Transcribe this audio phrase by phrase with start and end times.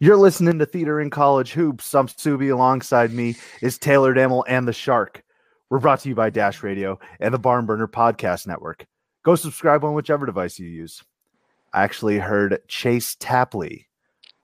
[0.00, 1.92] You're listening to Theater in College Hoops.
[1.92, 2.52] I'm Subi.
[2.52, 5.24] Alongside me is Taylor Damel and the Shark.
[5.70, 8.86] We're brought to you by Dash Radio and the Barn Burner Podcast Network.
[9.24, 11.02] Go subscribe on whichever device you use.
[11.72, 13.88] I actually heard Chase Tapley,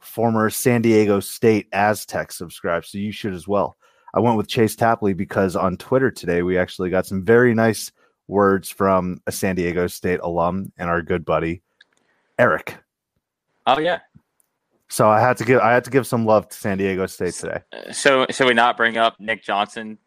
[0.00, 3.76] former San Diego State Aztec, subscribe, so you should as well.
[4.12, 7.92] I went with Chase Tapley because on Twitter today we actually got some very nice
[8.26, 11.62] words from a San Diego State alum and our good buddy
[12.40, 12.76] Eric.
[13.66, 14.00] Oh yeah.
[14.94, 17.34] So I had to give I had to give some love to San Diego State
[17.34, 17.62] today.
[17.90, 19.98] So so we not bring up Nick Johnson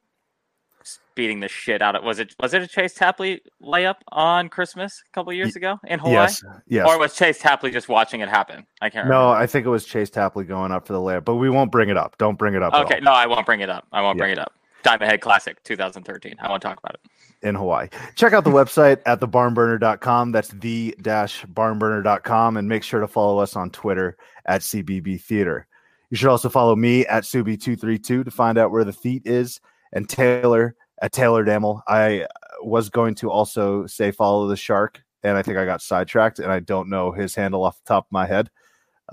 [1.13, 5.03] beating the shit out of was it was it a Chase Tapley layup on Christmas
[5.05, 6.13] a couple years ago in Hawaii?
[6.13, 6.88] Yes, yes.
[6.88, 8.66] Or was Chase Tapley just watching it happen?
[8.81, 9.27] I can't No.
[9.27, 11.89] I think it was Chase Tapley going up for the layup, but we won't bring
[11.89, 12.17] it up.
[12.17, 12.73] Don't bring it up.
[12.73, 13.88] Okay, no, I won't bring it up.
[13.91, 14.22] I won't Yeah.
[14.22, 14.53] bring it up.
[14.88, 16.35] Diamond Head Classic 2013.
[16.39, 17.02] I want to talk about it.
[17.45, 17.89] in Hawaii.
[18.16, 20.31] Check out the website at thebarnburner.com.
[20.31, 22.56] That's the dash barnburner.com.
[22.56, 25.67] And make sure to follow us on Twitter at CBB Theater.
[26.09, 29.59] You should also follow me at Subi232 to find out where the feet is
[29.91, 31.83] and Taylor at Taylor Damel.
[31.85, 32.25] I
[32.62, 36.50] was going to also say follow the shark, and I think I got sidetracked and
[36.50, 38.50] I don't know his handle off the top of my head.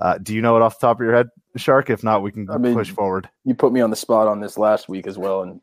[0.01, 1.89] Uh, do you know it off the top of your head, Shark?
[1.89, 3.29] If not, we can I mean, push forward.
[3.45, 5.61] You put me on the spot on this last week as well, and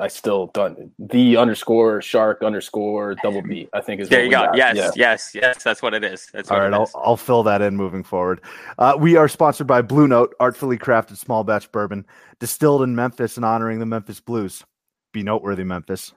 [0.00, 3.68] I still done the underscore shark underscore double B.
[3.72, 4.44] I think is There what you we go.
[4.46, 4.56] got.
[4.56, 4.90] Yes, Yeah.
[4.94, 5.62] yes, yes.
[5.64, 6.28] That's what it is.
[6.32, 6.92] That's All what right, it I'll, is.
[6.94, 8.40] I'll fill that in moving forward.
[8.78, 12.06] Uh, we are sponsored by Blue Note, artfully crafted small batch bourbon,
[12.38, 14.64] distilled in Memphis and honoring the Memphis Blues.
[15.12, 16.12] Be noteworthy, Memphis.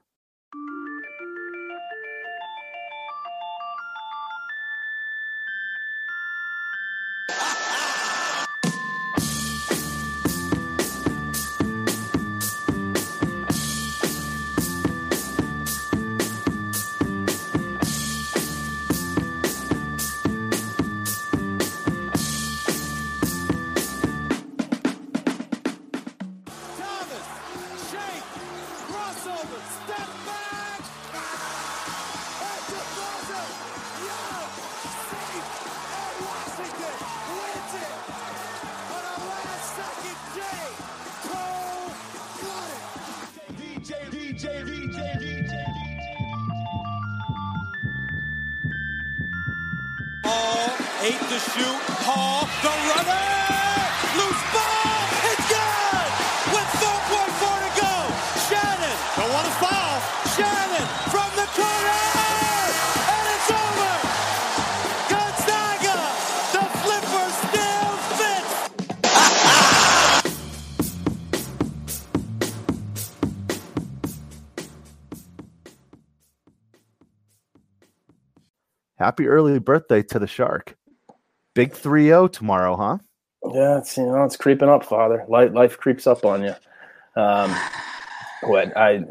[79.60, 80.76] Birthday to the Shark.
[81.54, 82.98] Big 3 0 tomorrow, huh?
[83.54, 85.26] Yeah, it's you know it's creeping up, Father.
[85.28, 86.54] Life life creeps up on you.
[87.16, 87.56] Um,
[88.44, 89.04] I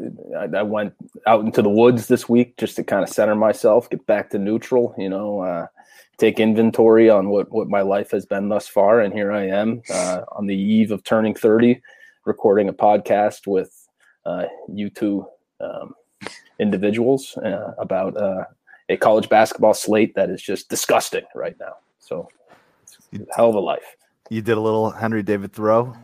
[0.55, 0.93] I went
[1.27, 4.39] out into the woods this week just to kind of center myself, get back to
[4.39, 4.93] neutral.
[4.97, 5.67] You know, uh,
[6.17, 9.81] take inventory on what what my life has been thus far, and here I am
[9.89, 11.81] uh, on the eve of turning thirty,
[12.25, 13.87] recording a podcast with
[14.25, 15.25] uh, you two
[15.59, 15.95] um,
[16.59, 18.45] individuals uh, about uh,
[18.89, 21.75] a college basketball slate that is just disgusting right now.
[21.99, 22.27] So,
[23.35, 23.95] hell of a life.
[24.29, 25.95] You did a little Henry David Thoreau.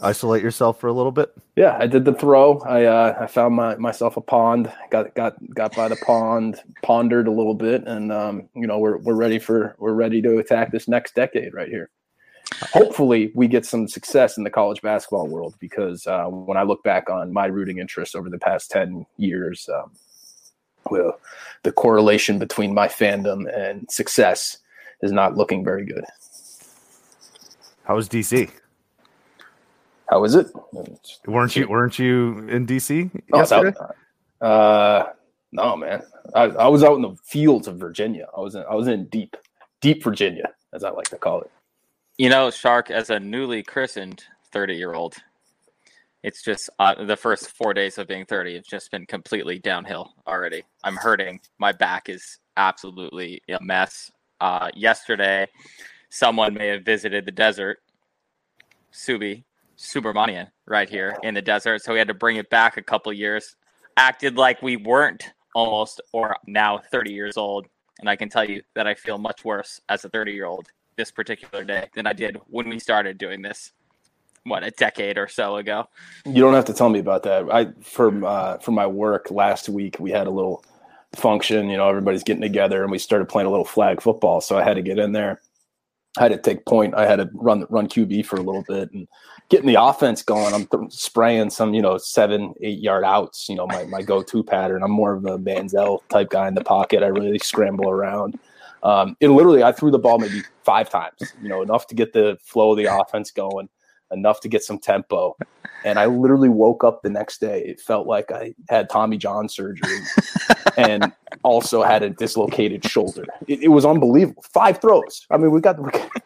[0.00, 1.32] Isolate yourself for a little bit.
[1.56, 2.60] Yeah, I did the throw.
[2.60, 4.72] I uh, I found my, myself a pond.
[4.90, 8.98] Got got got by the pond, pondered a little bit, and um, you know we're
[8.98, 11.90] we're ready for we're ready to attack this next decade right here.
[12.72, 16.84] hopefully we get some success in the college basketball world because uh, when I look
[16.84, 19.90] back on my rooting interest over the past 10 years, um,
[20.90, 21.18] well,
[21.62, 24.58] the correlation between my fandom and success
[25.02, 26.04] is not looking very good.
[27.84, 28.50] How was DC?
[30.10, 30.46] How was it?
[31.26, 33.76] Weren't you weren't you in DC I was yesterday?
[33.80, 33.96] out-
[34.46, 35.12] Uh,
[35.52, 36.02] no, man.
[36.34, 38.26] I, I was out in the fields of Virginia.
[38.36, 39.36] I was in, I was in deep,
[39.80, 41.50] deep Virginia, as I like to call it.
[42.18, 45.16] You know, Shark, as a newly christened 30 year old,
[46.22, 50.14] it's just uh, the first four days of being 30 it's just been completely downhill
[50.26, 50.62] already.
[50.84, 51.40] I'm hurting.
[51.58, 54.10] My back is absolutely a mess.
[54.40, 55.46] Uh, yesterday,
[56.10, 57.78] someone may have visited the desert,
[58.92, 59.44] Subi,
[59.76, 61.82] Subramanian, right here in the desert.
[61.82, 63.56] So we had to bring it back a couple years.
[63.96, 67.66] Acted like we weren't almost or now 30 years old.
[68.00, 70.68] And I can tell you that I feel much worse as a 30 year old
[70.96, 73.72] this particular day than I did when we started doing this.
[74.48, 75.88] What a decade or so ago.
[76.24, 77.50] You don't have to tell me about that.
[77.52, 80.64] I for uh, for my work last week, we had a little
[81.14, 81.68] function.
[81.68, 84.40] You know, everybody's getting together, and we started playing a little flag football.
[84.40, 85.40] So I had to get in there.
[86.16, 86.94] I had to take point.
[86.94, 89.06] I had to run run QB for a little bit and
[89.48, 90.52] getting the offense going.
[90.54, 93.48] I'm th- spraying some, you know, seven eight yard outs.
[93.48, 94.82] You know, my my go to pattern.
[94.82, 97.02] I'm more of a Manziel type guy in the pocket.
[97.02, 98.38] I really scramble around.
[98.82, 101.34] Um, and literally, I threw the ball maybe five times.
[101.42, 103.68] You know, enough to get the flow of the offense going,
[104.10, 105.36] enough to get some tempo.
[105.84, 107.62] And I literally woke up the next day.
[107.64, 109.98] It felt like I had Tommy John surgery
[110.76, 111.12] and
[111.42, 113.24] also had a dislocated shoulder.
[113.46, 114.42] It, it was unbelievable.
[114.52, 115.26] Five throws.
[115.30, 115.78] I mean, we got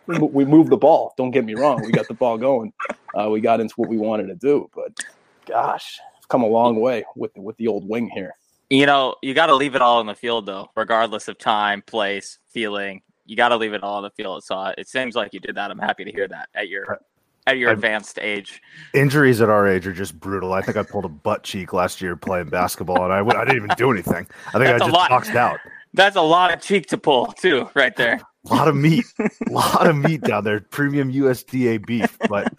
[0.07, 1.15] we, we moved the ball.
[1.17, 1.83] Don't get me wrong.
[1.85, 2.73] We got the ball going.
[3.15, 4.71] Uh, we got into what we wanted to do.
[4.75, 4.99] But
[5.47, 8.35] gosh, I've come a long way with with the old wing here.
[8.71, 11.83] You know, you got to leave it all in the field, though, regardless of time,
[11.83, 13.03] place, feeling.
[13.27, 14.45] You got to leave it all in the field.
[14.45, 15.71] So uh, it seems like you did that.
[15.71, 16.99] I'm happy to hear that at your
[17.47, 18.63] at your advanced age.
[18.95, 20.53] Injuries at our age are just brutal.
[20.53, 23.65] I think I pulled a butt cheek last year playing basketball, and I, I didn't
[23.65, 24.27] even do anything.
[24.49, 25.59] I think That's I just boxed out.
[25.95, 28.21] That's a lot of cheek to pull, too, right there.
[28.49, 30.61] A lot of meat, a lot of meat down there.
[30.61, 32.53] Premium USDA beef, but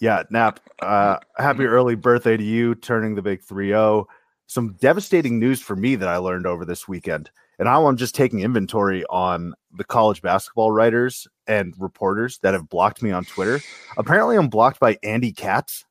[0.00, 0.60] yeah, Nap.
[0.80, 4.04] Uh, happy early birthday to you, turning the big 3-0.
[4.46, 8.14] Some devastating news for me that I learned over this weekend, and now I'm just
[8.14, 13.60] taking inventory on the college basketball writers and reporters that have blocked me on Twitter.
[13.96, 15.84] Apparently, I'm blocked by Andy Katz.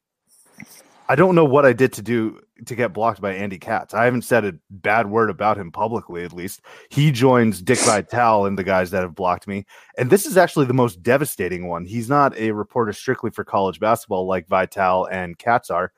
[1.07, 3.93] I don't know what I did to do to get blocked by Andy Katz.
[3.93, 6.61] I haven't said a bad word about him publicly, at least.
[6.89, 9.65] He joins Dick Vitale and the guys that have blocked me.
[9.97, 11.85] And this is actually the most devastating one.
[11.85, 15.91] He's not a reporter strictly for college basketball like Vitale and Katz are.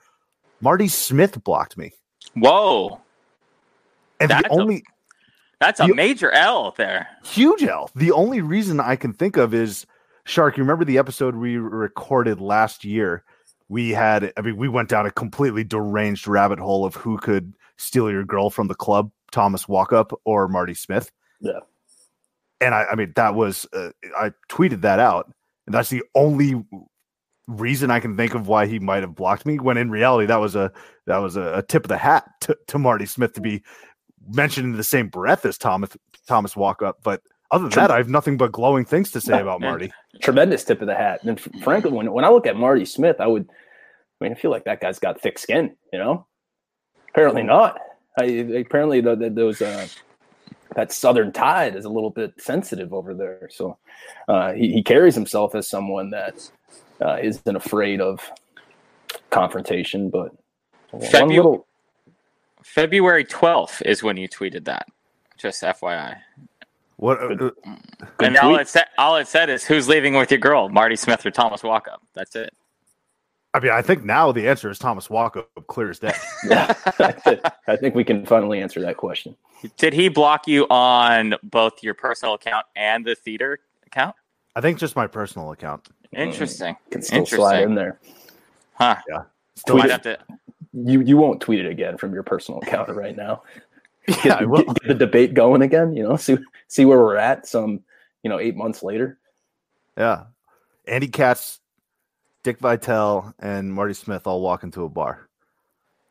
[0.59, 1.93] Marty Smith blocked me.
[2.33, 2.99] Whoa.
[4.19, 4.83] And That's the a- only
[5.59, 7.07] That's a You- major L there.
[7.25, 7.89] huge L.
[7.95, 9.86] The only reason I can think of is
[10.25, 10.57] Shark.
[10.57, 13.24] You remember the episode we recorded last year?
[13.69, 17.54] We had, I mean, we went down a completely deranged rabbit hole of who could
[17.77, 21.12] steal your girl from the club, Thomas Walkup or Marty Smith.
[21.42, 21.59] Yeah.
[22.62, 25.31] And I, I mean, that was, uh, I tweeted that out.
[25.65, 26.63] And that's the only
[27.48, 29.59] reason I can think of why he might have blocked me.
[29.59, 30.71] When in reality, that was a,
[31.06, 33.63] that was a, a tip of the hat to, to Marty Smith to be
[34.27, 35.95] mentioned in the same breath as Thomas,
[36.27, 36.95] Thomas Walkup.
[37.03, 37.21] But
[37.51, 39.91] other than that, I have nothing but glowing things to say about Marty.
[40.21, 41.24] Tremendous tip of the hat.
[41.24, 44.35] And f- frankly, when when I look at Marty Smith, I would, I mean, I
[44.35, 45.75] feel like that guy's got thick skin.
[45.94, 46.27] You know,
[47.09, 47.80] apparently not.
[48.19, 49.87] I, apparently, the, the, those uh,
[50.75, 53.49] that Southern tide is a little bit sensitive over there.
[53.51, 53.78] So
[54.28, 56.49] uh, he, he carries himself as someone that
[57.01, 58.19] uh, isn't afraid of
[59.30, 60.09] confrontation.
[60.09, 60.31] But
[60.92, 61.67] one little,
[62.68, 64.88] February 12th is when you tweeted that.
[65.38, 66.18] Just FYI.
[66.97, 67.19] What?
[67.19, 67.52] Uh,
[68.19, 68.62] and all tweet.
[68.62, 71.62] it said all it said is who's leaving with your girl, Marty Smith or Thomas
[71.62, 72.00] Walkup.
[72.14, 72.54] That's it.
[73.54, 76.14] I mean, I think now the answer is Thomas Walkup, clear as day.
[76.47, 76.74] yeah,
[77.68, 79.36] I think we can finally answer that question.
[79.78, 84.16] Did he block you on both your personal account and the theater account?
[84.56, 85.88] I think just my personal account.
[86.12, 86.76] Interesting.
[86.92, 88.00] Can still slide in there.
[88.74, 88.97] Huh.
[89.56, 90.19] Still, Might Tweet have to
[90.85, 93.43] You you won't tweet it again from your personal account right now.
[94.23, 95.95] yeah, I get, get the debate going again.
[95.95, 97.47] You know, see see where we're at.
[97.47, 97.81] Some
[98.23, 99.17] you know eight months later.
[99.97, 100.25] Yeah.
[100.87, 101.59] Andy Katz,
[102.43, 105.27] Dick Vitale, and Marty Smith all walk into a bar.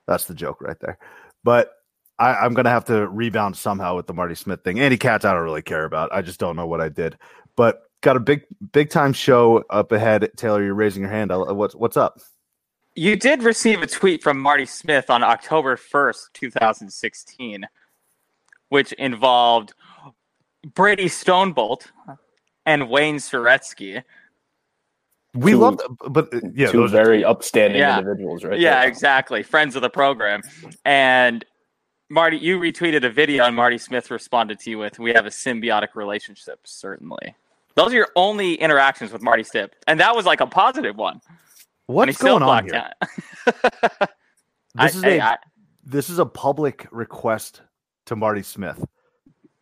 [0.06, 0.99] That's the joke right there.
[1.44, 1.70] But
[2.18, 4.78] I, I'm going to have to rebound somehow with the Marty Smith thing.
[4.80, 6.12] Andy Katz, I don't really care about.
[6.12, 7.16] I just don't know what I did.
[7.56, 10.28] But got a big, big time show up ahead.
[10.37, 11.32] Taylor, you're raising your hand.
[11.32, 12.20] I'll- What's, what's up?
[12.99, 17.67] You did receive a tweet from Marty Smith on October 1st, 2016,
[18.71, 19.75] which involved
[20.75, 21.88] Brady Stonebolt
[22.65, 24.03] and Wayne Soretsky.
[25.35, 27.99] We Two- love, but uh, yeah, two those are very upstanding Yeah.
[27.99, 28.59] individuals, right?
[28.59, 28.88] yeah, there.
[28.88, 29.43] exactly.
[29.43, 30.41] Friends of the program.
[30.87, 31.45] And
[32.09, 35.31] Marty, you retweeted a video and Marty Smith responded to you with, We have a
[35.31, 37.35] symbiotic relationship, certainly.
[37.75, 39.73] Those are your only interactions with Marty Stipp.
[39.87, 41.21] And that was like a positive one.
[41.87, 42.90] What's going on here?
[44.75, 45.23] This I- is hey,
[45.85, 47.62] this is a public request
[48.07, 48.85] to Marty Smith.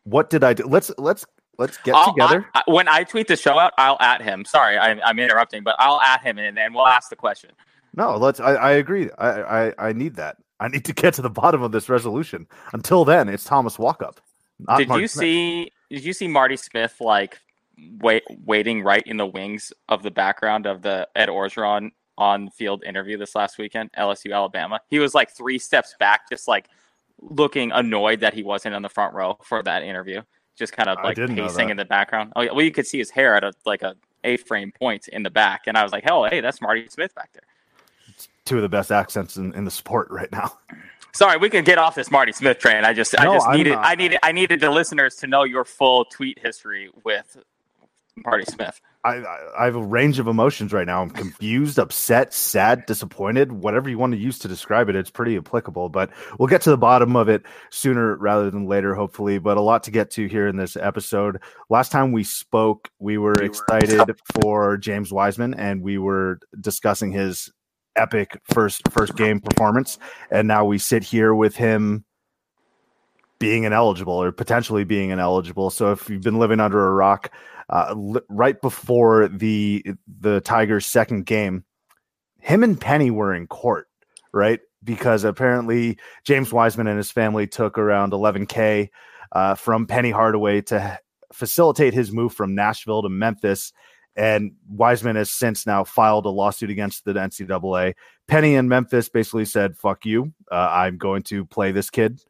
[0.02, 0.64] What did I do?
[0.66, 1.24] Let's let's
[1.56, 2.46] let's get I'll- together.
[2.54, 4.44] I- I- when I tweet the show out, I'll at him.
[4.44, 7.50] Sorry, I, I'm interrupting, but I'll at him and then we'll ask the question.
[7.96, 8.40] No, let's.
[8.40, 9.08] I, I agree.
[9.18, 10.36] I, I I need that.
[10.58, 12.48] I need to get to the bottom of this resolution.
[12.72, 14.16] Until then, it's Thomas Walkup.
[14.58, 15.22] not did Marty you Smith.
[15.22, 15.70] see?
[15.90, 17.38] Did you see Marty Smith like
[18.00, 22.84] wait, waiting right in the wings of the background of the Ed Orgeron on field
[22.84, 24.80] interview this last weekend, LSU Alabama?
[24.88, 26.68] He was like three steps back, just like
[27.20, 30.22] looking annoyed that he wasn't in the front row for that interview.
[30.56, 32.32] Just kind of like pacing in the background.
[32.36, 35.24] Oh, yeah, well, you could see his hair at a like a A-frame point in
[35.24, 37.42] the back, and I was like, "Hell, hey, that's Marty Smith back there."
[38.08, 40.56] It's two of the best accents in, in the sport right now?
[41.12, 42.84] Sorry, we can get off this Marty Smith train.
[42.84, 43.74] I just, I No, just I'm needed.
[43.74, 47.36] I needed, I needed the listeners to know your full tweet history with
[48.24, 48.80] Marty Smith.
[49.02, 51.02] I, I I have a range of emotions right now.
[51.02, 54.96] I'm confused, upset, sad, disappointed, whatever you want to use to describe it.
[54.96, 58.94] It's pretty applicable, but we'll get to the bottom of it sooner rather than later,
[58.94, 59.38] hopefully.
[59.38, 61.40] But a lot to get to here in this episode.
[61.68, 64.00] Last time we spoke, we were excited
[64.40, 67.52] for James Wiseman and we were discussing his
[67.96, 69.98] epic first first game performance.
[70.30, 72.04] And now we sit here with him
[73.44, 75.68] being ineligible or potentially being ineligible.
[75.68, 77.30] So if you've been living under a rock,
[77.68, 79.84] uh, li- right before the
[80.20, 81.64] the Tigers' second game,
[82.40, 83.86] him and Penny were in court,
[84.32, 84.60] right?
[84.82, 88.88] Because apparently James Wiseman and his family took around 11k
[89.32, 90.98] uh, from Penny Hardaway to
[91.30, 93.74] facilitate his move from Nashville to Memphis.
[94.16, 97.92] And Wiseman has since now filed a lawsuit against the NCAA.
[98.26, 100.32] Penny and Memphis basically said, "Fuck you!
[100.50, 102.22] Uh, I'm going to play this kid,"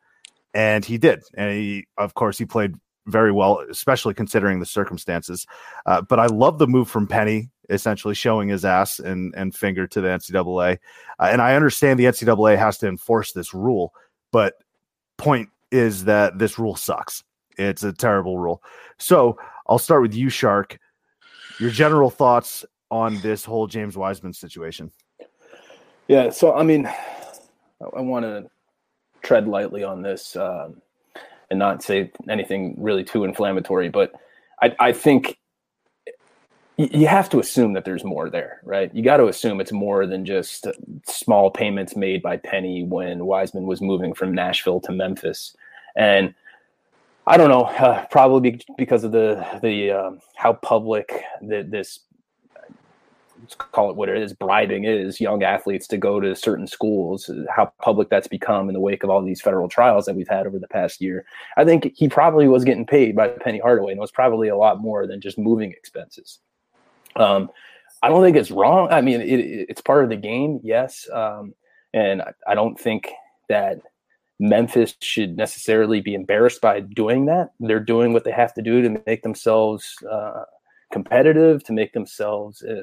[0.54, 1.22] and he did.
[1.34, 2.74] And he, of course, he played
[3.06, 5.46] very well, especially considering the circumstances.
[5.84, 9.86] Uh, but I love the move from Penny, essentially showing his ass and, and finger
[9.88, 10.78] to the NCAA.
[11.18, 13.92] Uh, and I understand the NCAA has to enforce this rule,
[14.32, 14.54] but
[15.18, 17.22] point is that this rule sucks.
[17.58, 18.62] It's a terrible rule.
[18.98, 20.78] So I'll start with you, Shark.
[21.58, 24.90] Your general thoughts on this whole James Wiseman situation.
[26.08, 28.50] Yeah, so I mean, I, I want to
[29.24, 30.80] tread lightly on this um,
[31.50, 34.12] and not say anything really too inflammatory, but
[34.62, 35.38] I, I think
[36.76, 38.92] you have to assume that there's more there, right?
[38.94, 40.66] You got to assume it's more than just
[41.06, 45.56] small payments made by Penny when Wiseman was moving from Nashville to Memphis,
[45.94, 46.34] and
[47.26, 52.00] I don't know, uh, probably because of the the um, how public the, this
[53.44, 57.30] let's call it what it is bribing is young athletes to go to certain schools
[57.54, 60.46] how public that's become in the wake of all these federal trials that we've had
[60.46, 61.26] over the past year.
[61.58, 64.56] I think he probably was getting paid by penny hardaway and it was probably a
[64.56, 66.38] lot more than just moving expenses.
[67.16, 67.50] Um,
[68.02, 68.88] i don't think it's wrong.
[68.90, 71.54] I mean it, it- it's part of the game yes um,
[71.92, 73.10] and I, I don't think
[73.50, 73.78] that
[74.40, 77.50] memphis should necessarily be embarrassed by doing that.
[77.60, 80.44] They're doing what they have to do to make themselves uh,
[80.92, 82.82] competitive to make themselves uh,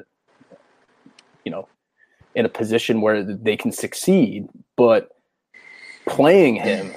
[1.44, 1.68] you know
[2.34, 5.10] in a position where they can succeed but
[6.06, 6.92] playing him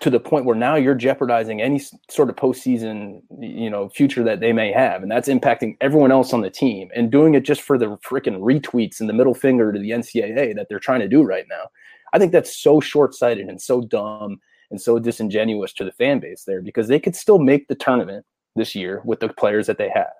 [0.00, 1.80] to the point where now you're jeopardizing any
[2.10, 6.32] sort of postseason you know future that they may have and that's impacting everyone else
[6.32, 9.72] on the team and doing it just for the freaking retweets and the middle finger
[9.72, 11.64] to the ncaa that they're trying to do right now.
[12.12, 14.38] I think that's so short-sighted and so dumb
[14.70, 18.26] and so disingenuous to the fan base there because they could still make the tournament
[18.56, 20.12] this year with the players that they have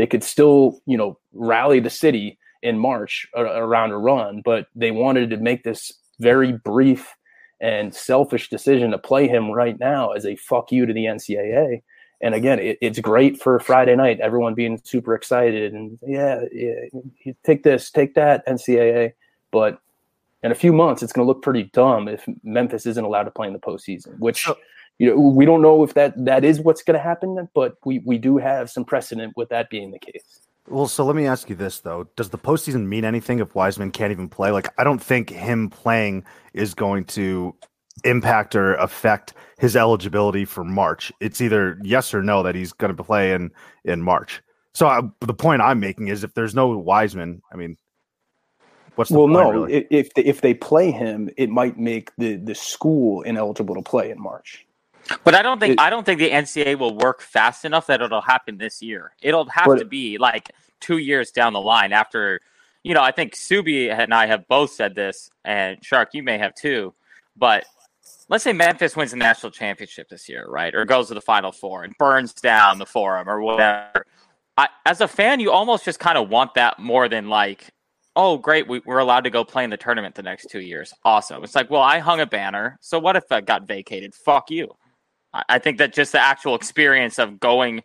[0.00, 4.90] they could still, you know, rally the city in March around a run, but they
[4.90, 7.14] wanted to make this very brief
[7.60, 11.82] and selfish decision to play him right now as a fuck you to the NCAA.
[12.22, 17.32] And again, it, it's great for Friday night, everyone being super excited and yeah, yeah,
[17.44, 19.12] take this, take that, NCAA.
[19.50, 19.80] But
[20.42, 23.30] in a few months, it's going to look pretty dumb if Memphis isn't allowed to
[23.30, 24.48] play in the postseason, which
[25.00, 28.00] you know we don't know if that that is what's going to happen, but we
[28.00, 30.42] we do have some precedent with that being the case.
[30.68, 33.92] Well, so let me ask you this though: Does the postseason mean anything if Wiseman
[33.92, 34.50] can't even play?
[34.50, 37.56] Like, I don't think him playing is going to
[38.04, 41.10] impact or affect his eligibility for March.
[41.18, 43.50] It's either yes or no that he's going to play in
[43.86, 44.42] in March.
[44.74, 47.78] So I, the point I'm making is, if there's no Wiseman, I mean,
[48.96, 49.86] what's the well, point, no, really?
[49.90, 54.10] if they, if they play him, it might make the the school ineligible to play
[54.10, 54.66] in March.
[55.24, 58.00] But I don't think It- I don't think the NCAA will work fast enough that
[58.00, 59.12] it'll happen this year.
[59.22, 62.40] It'll have But- to be like two years down the line after.
[62.82, 66.38] You know, I think Subi and I have both said this, and Shark, you may
[66.38, 66.94] have too.
[67.36, 67.66] But
[68.30, 71.52] let's say Memphis wins the national championship this year, right, or goes to the Final
[71.52, 74.06] Four and burns down the Forum or whatever.
[74.56, 77.68] I, as a fan, you almost just kind of want that more than like,
[78.16, 80.92] oh, great, we, we're allowed to go play in the tournament the next two years.
[81.04, 81.44] Awesome.
[81.44, 84.14] It's like, well, I hung a banner, so what if that got vacated?
[84.14, 84.74] Fuck you.
[85.32, 87.82] I, I think that just the actual experience of going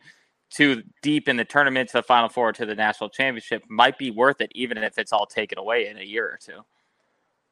[0.49, 4.11] too deep in the tournament to the Final Four to the national championship might be
[4.11, 6.61] worth it, even if it's all taken away in a year or two.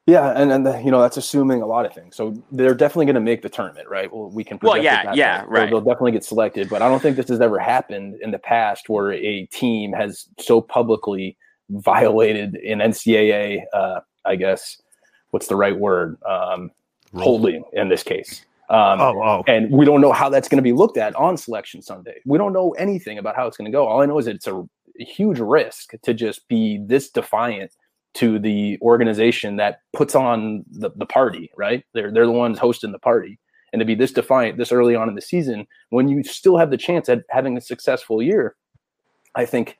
[0.06, 2.18] Yeah, and and the, you know that's assuming a lot of things.
[2.18, 4.14] So they're definitely going to make the tournament, right?
[4.14, 4.60] Well, we can.
[4.62, 5.48] Well, yeah, that yeah, way.
[5.48, 5.70] right.
[5.70, 8.40] They'll, they'll definitely get selected, but I don't think this has ever happened in the
[8.40, 11.38] past where a team has so publicly
[11.70, 13.62] violated an NCAA.
[13.74, 14.82] Uh, I guess
[15.32, 16.18] what's the right word?
[16.24, 16.72] Um,
[17.16, 18.46] holding in this case.
[18.70, 19.44] Um, Oh, oh.
[19.48, 22.16] and we don't know how that's going to be looked at on selection Sunday.
[22.26, 23.86] We don't know anything about how it's going to go.
[23.88, 27.72] All I know is it's a, a huge risk to just be this defiant
[28.16, 31.84] to the organization that puts on the, the party, right?
[31.94, 33.40] They're they're the ones hosting the party.
[33.74, 36.70] And to be this defiant this early on in the season when you still have
[36.70, 38.56] the chance at having a successful year,
[39.34, 39.78] I think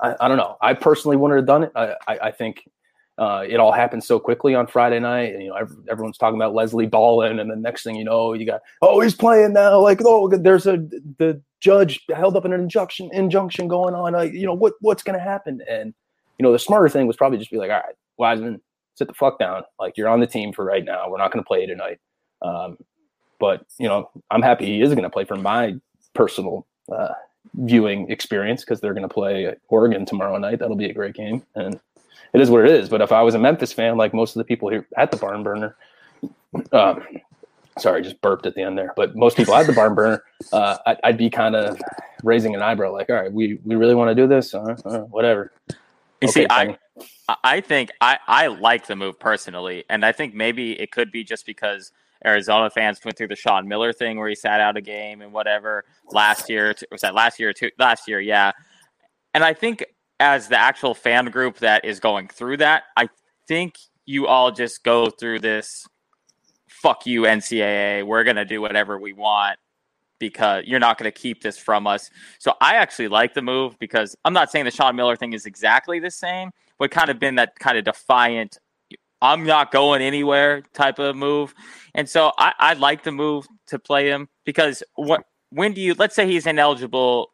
[0.00, 0.56] I, I don't know.
[0.62, 1.72] I personally wouldn't have done it.
[1.76, 2.66] I, I, I think
[3.16, 5.34] uh, it all happened so quickly on Friday night.
[5.34, 8.32] And, you know, ev- everyone's talking about Leslie Ballin, and the next thing you know,
[8.32, 9.80] you got oh he's playing now.
[9.80, 10.78] Like oh there's a
[11.18, 14.12] the judge held up an injunction injunction going on.
[14.12, 15.60] Like you know what what's going to happen?
[15.68, 15.94] And
[16.38, 18.60] you know the smarter thing was probably just be like all right Wiseman
[18.96, 19.62] sit the fuck down.
[19.78, 21.08] Like you're on the team for right now.
[21.08, 21.98] We're not going to play tonight.
[22.42, 22.78] Um,
[23.38, 25.76] but you know I'm happy he is going to play for my
[26.14, 27.14] personal uh,
[27.54, 30.58] viewing experience because they're going to play Oregon tomorrow night.
[30.58, 31.78] That'll be a great game and
[32.32, 32.88] it is what it is.
[32.88, 35.16] But if I was a Memphis fan, like most of the people here at the
[35.16, 35.76] barn burner,
[36.72, 37.02] um,
[37.78, 38.92] sorry, just burped at the end there.
[38.96, 41.80] But most people at the barn burner, uh, I'd, I'd be kind of
[42.22, 45.00] raising an eyebrow, like, all right, we we really want to do this, uh, uh,
[45.00, 45.52] whatever.
[46.20, 46.76] You see, Okay,
[47.28, 51.10] I, I think I, I like the move personally, and I think maybe it could
[51.10, 51.92] be just because
[52.24, 55.32] Arizona fans went through the Sean Miller thing where he sat out a game and
[55.32, 56.74] whatever last year.
[56.90, 57.70] Was that last year or two?
[57.78, 58.52] Last year, yeah.
[59.34, 59.84] And I think
[60.20, 63.08] as the actual fan group that is going through that, I
[63.48, 65.86] think you all just go through this.
[66.68, 68.04] Fuck you, NCAA.
[68.04, 69.58] We're gonna do whatever we want
[70.18, 72.08] because you're not going to keep this from us.
[72.38, 75.44] So I actually like the move because I'm not saying the Sean Miller thing is
[75.44, 78.58] exactly the same, but kind of been that kind of defiant,
[79.20, 81.54] I'm not going anywhere type of move.
[81.94, 85.94] And so I, I like the move to play him because what when do you
[85.94, 87.32] let's say he's ineligible,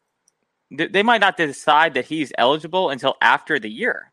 [0.71, 4.11] they might not decide that he's eligible until after the year.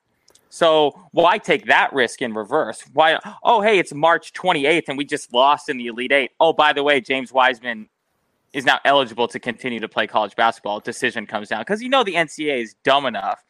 [0.50, 2.84] So why take that risk in reverse?
[2.94, 3.20] Why?
[3.44, 6.32] Oh, hey, it's March 28th and we just lost in the Elite Eight.
[6.40, 7.90] Oh, by the way, James Wiseman
[8.54, 10.80] is now eligible to continue to play college basketball.
[10.80, 13.44] Decision comes down because you know the NCAA is dumb enough,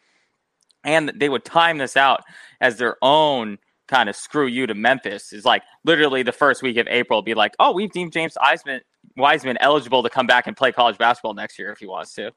[0.83, 2.23] and they would time this out
[2.59, 5.31] as their own kind of screw you to Memphis.
[5.31, 8.81] Is like literally the first week of April, be like, oh, we've deemed James Wiseman
[9.15, 12.31] Wiseman eligible to come back and play college basketball next year if he wants to.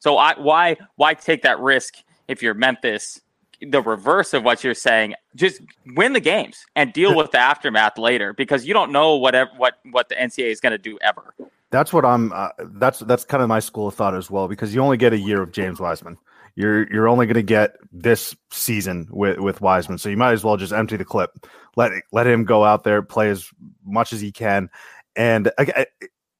[0.00, 1.94] So I, why why take that risk
[2.28, 3.20] if you're Memphis?
[3.60, 5.62] The reverse of what you're saying, just
[5.94, 9.78] win the games and deal with the aftermath later because you don't know whatever what
[9.90, 11.34] what the NCAA is going to do ever.
[11.70, 12.32] That's what I'm.
[12.32, 15.12] Uh, that's that's kind of my school of thought as well because you only get
[15.12, 16.16] a year of James Wiseman.
[16.54, 20.44] You're you're only going to get this season with with Wiseman, so you might as
[20.44, 21.30] well just empty the clip.
[21.76, 23.50] Let let him go out there, play as
[23.84, 24.70] much as he can.
[25.16, 25.86] And I, I,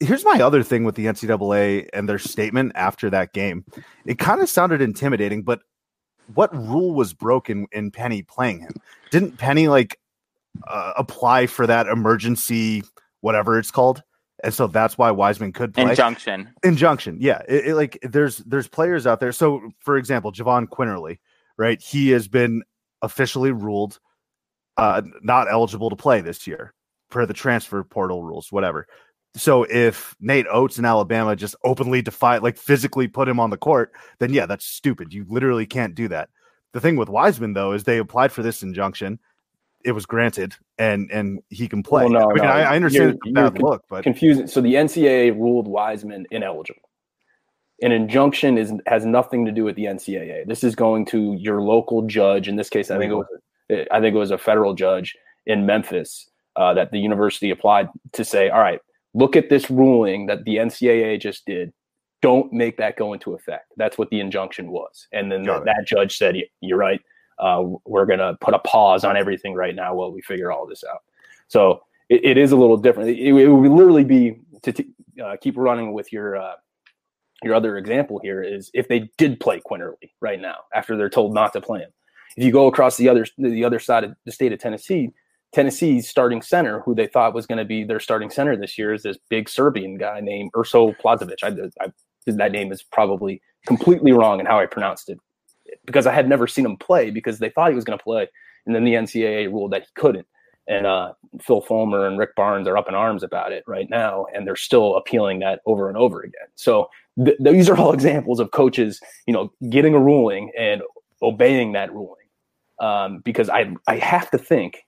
[0.00, 3.64] here's my other thing with the NCAA and their statement after that game.
[4.04, 5.60] It kind of sounded intimidating, but
[6.34, 8.74] what rule was broken in Penny playing him?
[9.10, 9.98] Didn't Penny like
[10.66, 12.82] uh, apply for that emergency
[13.20, 14.02] whatever it's called?
[14.44, 16.52] And so that's why Wiseman could play Injunction.
[16.62, 17.16] injunction.
[17.20, 19.32] Yeah, it, it, like there's there's players out there.
[19.32, 21.18] So for example, Javon Quinerly,
[21.56, 21.80] right?
[21.80, 22.62] He has been
[23.02, 23.98] officially ruled
[24.76, 26.74] uh, not eligible to play this year
[27.10, 28.86] per the transfer portal rules, whatever.
[29.36, 33.58] So if Nate Oats in Alabama just openly defy, like physically put him on the
[33.58, 35.12] court, then yeah, that's stupid.
[35.12, 36.30] You literally can't do that.
[36.72, 39.18] The thing with Wiseman though is they applied for this injunction.
[39.84, 42.04] It was granted, and and he can play.
[42.04, 44.46] Well, no, I, mean, no, I, I understand you're- bad look, but confusing.
[44.46, 46.82] So the NCAA ruled Wiseman ineligible.
[47.82, 50.46] An injunction is has nothing to do with the NCAA.
[50.46, 52.48] This is going to your local judge.
[52.48, 53.26] In this case, I think it was
[53.90, 58.24] I think it was a federal judge in Memphis uh, that the university applied to
[58.24, 58.80] say, all right,
[59.16, 61.72] look at this ruling that the NCAA just did.
[62.20, 63.72] Don't make that go into effect.
[63.76, 65.08] That's what the injunction was.
[65.12, 65.64] And then it.
[65.64, 67.00] that judge said, you're right.
[67.38, 70.66] Uh, we're going to put a pause on everything right now while we figure all
[70.66, 71.00] this out.
[71.48, 73.10] So it, it is a little different.
[73.10, 74.90] It, it would literally be to t-
[75.22, 76.54] uh, keep running with your uh,
[77.42, 81.34] your other example here is if they did play Quinerly right now after they're told
[81.34, 81.90] not to play him.
[82.36, 85.10] If you go across the other the other side of the state of Tennessee,
[85.52, 88.92] Tennessee's starting center, who they thought was going to be their starting center this year,
[88.92, 91.42] is this big Serbian guy named Urso Plazovic.
[91.42, 91.92] I, I,
[92.26, 95.18] that name is probably completely wrong in how I pronounced it
[95.84, 98.28] because I had never seen him play because they thought he was going to play,
[98.66, 100.26] and then the NCAA ruled that he couldn't.
[100.68, 104.26] And uh, Phil Fulmer and Rick Barnes are up in arms about it right now,
[104.34, 106.48] and they're still appealing that over and over again.
[106.56, 106.88] So
[107.24, 110.82] th- these are all examples of coaches, you know, getting a ruling and
[111.22, 112.14] obeying that ruling.
[112.78, 114.82] Um, because I I have to think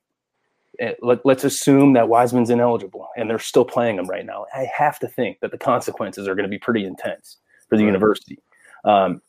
[1.02, 4.46] let, us assume that Wiseman's ineligible and they're still playing him right now.
[4.54, 7.38] I have to think that the consequences are going to be pretty intense
[7.68, 7.88] for the right.
[7.88, 8.38] university.
[8.84, 9.20] Um,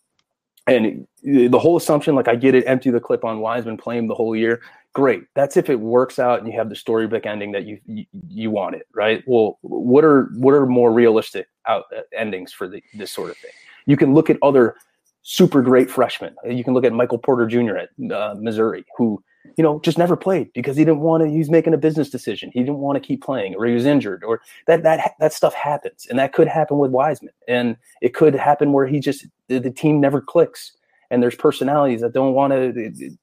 [0.67, 4.13] and the whole assumption, like I get it, empty the clip on Wiseman, playing the
[4.13, 4.61] whole year.
[4.93, 5.23] Great.
[5.33, 8.51] That's if it works out and you have the storybook ending that you you, you
[8.51, 9.23] want it, right?
[9.27, 13.37] Well, what are what are more realistic out uh, endings for the, this sort of
[13.37, 13.51] thing?
[13.85, 14.75] You can look at other
[15.21, 16.35] super great freshmen.
[16.47, 17.77] You can look at Michael Porter Jr.
[17.77, 19.23] at uh, Missouri, who
[19.57, 21.29] you know, just never played because he didn't want to.
[21.29, 22.51] He's making a business decision.
[22.53, 25.53] He didn't want to keep playing, or he was injured, or that that that stuff
[25.53, 29.59] happens, and that could happen with Wiseman, and it could happen where he just the,
[29.59, 30.73] the team never clicks,
[31.09, 33.17] and there's personalities that don't want to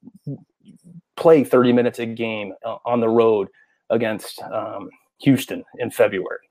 [1.15, 3.47] play 30 minutes a game uh, on the road
[3.89, 4.89] against um,
[5.21, 6.49] Houston in February,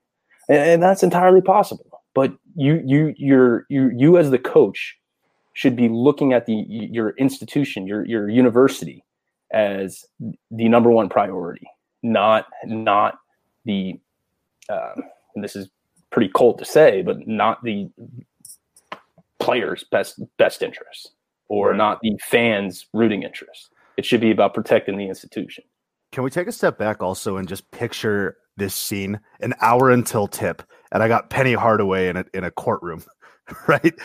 [0.49, 2.01] and, and that's entirely possible.
[2.13, 4.97] But you you you're you you as the coach
[5.53, 9.03] should be looking at the your institution, your your university
[9.51, 10.05] as
[10.51, 11.67] the number one priority,
[12.03, 13.19] not not
[13.65, 13.99] the.
[14.69, 15.03] Um,
[15.35, 15.69] and this is
[16.09, 17.89] pretty cold to say, but not the
[19.39, 21.11] players' best best interest
[21.47, 21.77] or right.
[21.77, 23.71] not the fans' rooting interest.
[23.97, 25.63] It should be about protecting the institution.
[26.11, 29.19] Can we take a step back also and just picture this scene?
[29.41, 33.03] An hour until tip, and I got Penny Hardaway in a in a courtroom.
[33.67, 33.99] right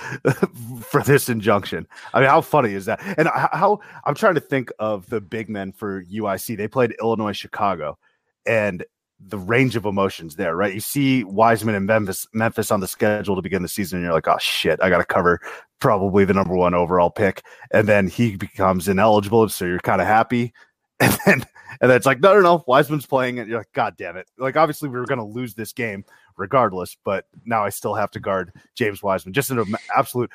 [0.88, 1.86] for this injunction.
[2.14, 3.00] I mean how funny is that?
[3.18, 7.32] And how i'm trying to think of the big men for uic they played illinois
[7.32, 7.98] chicago
[8.46, 8.84] and
[9.24, 10.74] the range of emotions there right?
[10.74, 14.14] You see wiseman and memphis memphis on the schedule to begin the season and you're
[14.14, 15.40] like oh shit i gotta cover
[15.82, 17.42] probably the number one overall pick.
[17.72, 20.54] And then he becomes ineligible so you're kind of happy.
[21.00, 21.46] And then
[21.80, 24.28] and then it's like no no no wiseman's playing and you're like god damn it.
[24.38, 26.04] Like obviously we were to lose this game
[26.42, 26.96] regardless.
[27.04, 29.32] But now I still have to guard James Wiseman.
[29.32, 29.64] Just an
[29.96, 30.30] absolute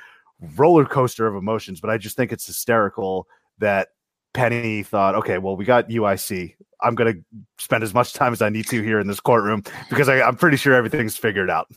[0.56, 1.80] roller coaster of emotions.
[1.80, 3.28] But I just think it's hysterical
[3.60, 3.90] that
[4.34, 6.56] Penny thought, okay, well, we got UIC.
[6.82, 7.22] I'm going to
[7.60, 10.36] spend as much time as I need to here in this courtroom because I, I'm
[10.36, 11.68] pretty sure everything's figured out.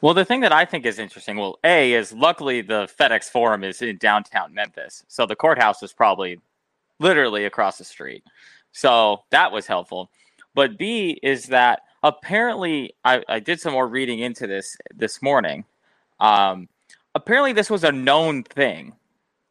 [0.00, 3.64] Well, the thing that I think is interesting, well, A, is luckily the FedEx Forum
[3.64, 5.04] is in downtown Memphis.
[5.08, 6.38] So the courthouse is probably
[7.00, 8.22] literally across the street.
[8.72, 10.10] So that was helpful.
[10.54, 15.64] But B is that apparently I, I did some more reading into this this morning.
[16.20, 16.68] Um,
[17.14, 18.94] apparently, this was a known thing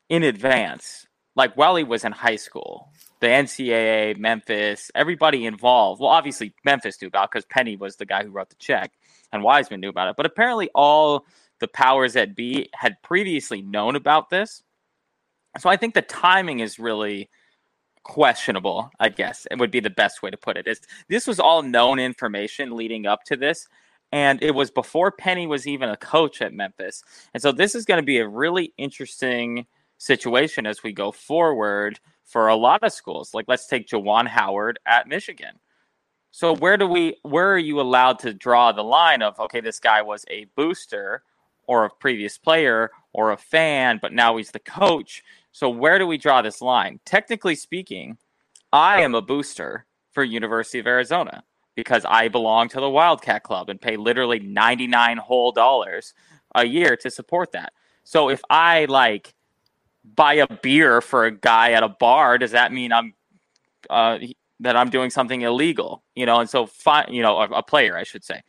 [0.10, 2.90] in advance, like while he was in high school.
[3.22, 6.02] The NCAA, Memphis, everybody involved.
[6.02, 8.92] Well, obviously Memphis knew about because Penny was the guy who wrote the check,
[9.32, 10.16] and Wiseman knew about it.
[10.18, 11.26] But apparently, all
[11.60, 14.64] the powers that be had previously known about this.
[15.60, 17.30] So I think the timing is really
[18.06, 20.68] questionable, I guess it would be the best way to put it.
[20.68, 23.68] Is this was all known information leading up to this,
[24.12, 27.04] and it was before Penny was even a coach at Memphis.
[27.34, 29.66] And so this is going to be a really interesting
[29.98, 33.34] situation as we go forward for a lot of schools.
[33.34, 35.60] Like let's take Juwan Howard at Michigan.
[36.32, 39.80] So where do we where are you allowed to draw the line of okay, this
[39.80, 41.24] guy was a booster
[41.68, 45.24] or a previous player or a fan, but now he's the coach.
[45.56, 47.00] So where do we draw this line?
[47.06, 48.18] Technically speaking,
[48.74, 53.70] I am a booster for University of Arizona because I belong to the Wildcat Club
[53.70, 56.14] and pay literally 99 whole dollars
[56.56, 57.72] a year to support that.
[58.04, 59.34] So if I like
[60.04, 63.14] buy a beer for a guy at a bar, does that mean I'm
[63.90, 64.18] uh,
[64.60, 66.04] that I'm doing something illegal?
[66.16, 68.42] You know, and so fi- you know, a, a player, I should say.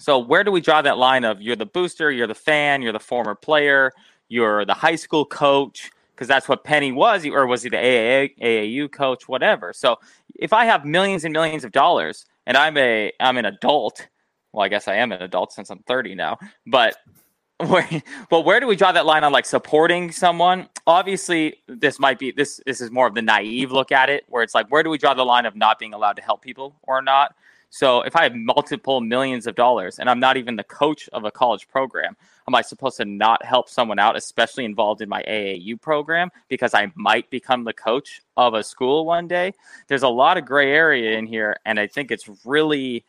[0.00, 2.92] So where do we draw that line of you're the booster, you're the fan, you're
[2.92, 3.92] the former player,
[4.30, 8.38] you're the high school coach, because that's what Penny was, or was he the AAA,
[8.40, 9.72] AAU coach, whatever.
[9.72, 9.96] So
[10.36, 14.08] if I have millions and millions of dollars and I'm a I'm an adult,
[14.52, 16.96] well, I guess I am an adult since I'm 30 now, but
[17.58, 17.88] where
[18.30, 20.68] but where do we draw that line on like supporting someone?
[20.86, 24.42] Obviously, this might be this this is more of the naive look at it, where
[24.42, 26.76] it's like where do we draw the line of not being allowed to help people
[26.82, 27.34] or not?
[27.74, 31.24] So if I have multiple millions of dollars and I'm not even the coach of
[31.24, 35.24] a college program, am I supposed to not help someone out, especially involved in my
[35.24, 39.54] AAU program, because I might become the coach of a school one day?
[39.88, 43.04] There's a lot of gray area in here, and I think it's really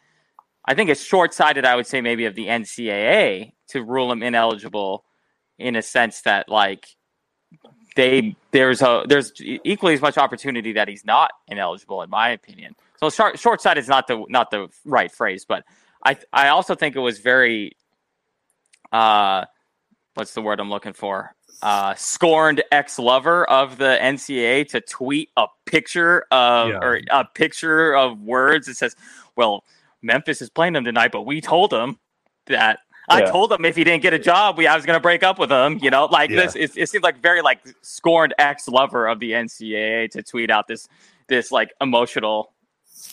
[0.65, 1.63] I think it's short sighted.
[1.63, 5.05] I would say maybe of the NCAA to rule him ineligible,
[5.59, 6.87] in a sense that like
[7.95, 12.75] they there's a there's equally as much opportunity that he's not ineligible, in my opinion.
[12.99, 15.63] So short short sighted is not the not the right phrase, but
[16.03, 17.75] I I also think it was very
[18.91, 19.45] uh
[20.13, 21.35] what's the word I'm looking for?
[21.61, 26.79] Uh, scorned ex lover of the NCAA to tweet a picture of Yeah.
[26.81, 28.95] or a picture of words that says,
[29.35, 29.63] "Well,
[30.01, 31.97] Memphis is playing them tonight, but we told him
[32.47, 33.29] that." I Yeah.
[33.31, 35.37] told him if he didn't get a job, we I was going to break up
[35.37, 35.77] with him.
[35.81, 36.37] You know, like Yeah.
[36.37, 36.55] this.
[36.55, 40.67] It, it seemed like very like scorned ex lover of the NCAA to tweet out
[40.67, 40.87] this
[41.27, 42.54] this like emotional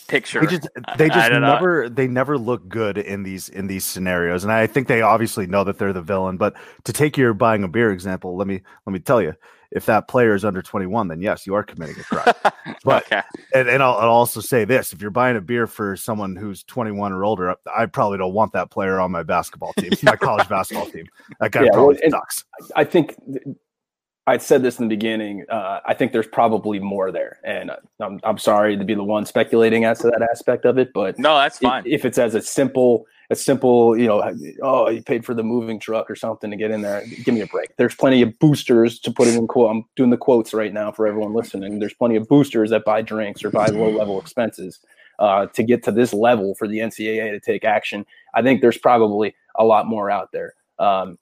[0.08, 0.40] picture.
[0.40, 1.54] They just they just don't know.
[1.54, 5.46] never they never look good in these in these scenarios, and I think they obviously
[5.46, 6.36] know that they're the villain.
[6.36, 9.34] But to take your buying a beer example, let me let me tell you,
[9.70, 12.34] if that player is under twenty one, then yes, you are committing a crime.
[12.84, 13.22] but okay.
[13.54, 16.62] and, and I'll, I'll also say this: if you're buying a beer for someone who's
[16.64, 20.48] 21 or older, I probably don't want that player on my basketball team, my college
[20.48, 21.06] basketball team.
[21.40, 22.44] That guy Yeah, probably well, sucks.
[22.76, 23.16] I think
[24.26, 25.44] I said this in the beginning.
[25.50, 29.02] Uh, I think there's probably more there, and uh, I'm I'm sorry to be the
[29.02, 31.82] one speculating as to that aspect of it, but No, that's fine.
[31.86, 34.22] if it's as a simple, a simple, you know,
[34.62, 37.04] oh, you paid for the moving truck or something to get in there.
[37.24, 37.76] Give me a break.
[37.78, 39.70] There's plenty of boosters to put it in quote.
[39.70, 41.80] I'm doing the quotes right now for everyone listening.
[41.80, 44.78] There's plenty of boosters that buy drinks or buy low level expenses
[45.18, 48.06] uh, to get to this level for the NCAA to take action.
[48.34, 50.54] I think there's probably a lot more out there.
[50.78, 51.18] Um,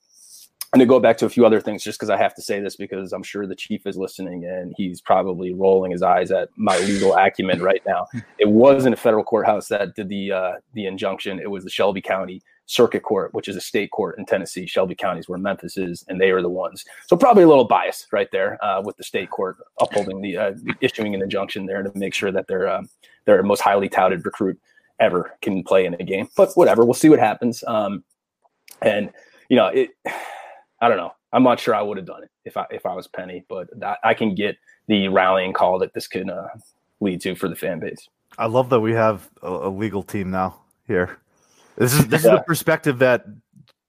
[0.73, 2.61] and to go back to a few other things, just because I have to say
[2.61, 6.49] this, because I'm sure the chief is listening and he's probably rolling his eyes at
[6.57, 8.07] my legal acumen right now.
[8.39, 11.41] It wasn't a federal courthouse that did the uh, the injunction.
[11.41, 14.65] It was the Shelby County Circuit Court, which is a state court in Tennessee.
[14.65, 16.85] Shelby County is where Memphis is, and they are the ones.
[17.09, 20.53] So probably a little bias right there uh, with the state court upholding the uh,
[20.81, 22.89] issuing an injunction there to make sure that their um,
[23.25, 24.57] their most highly touted recruit
[25.01, 26.29] ever can play in a game.
[26.37, 27.65] But whatever, we'll see what happens.
[27.67, 28.05] Um,
[28.83, 29.11] and
[29.49, 29.91] you know, it.
[30.81, 31.13] I don't know.
[31.33, 33.69] I'm not sure I would have done it if I if I was Penny, but
[33.83, 34.57] I, I can get
[34.89, 36.49] the rallying call that this could uh,
[37.01, 38.09] lead to for the fan base.
[38.39, 41.19] I love that we have a, a legal team now here.
[41.77, 43.25] This is this is the perspective that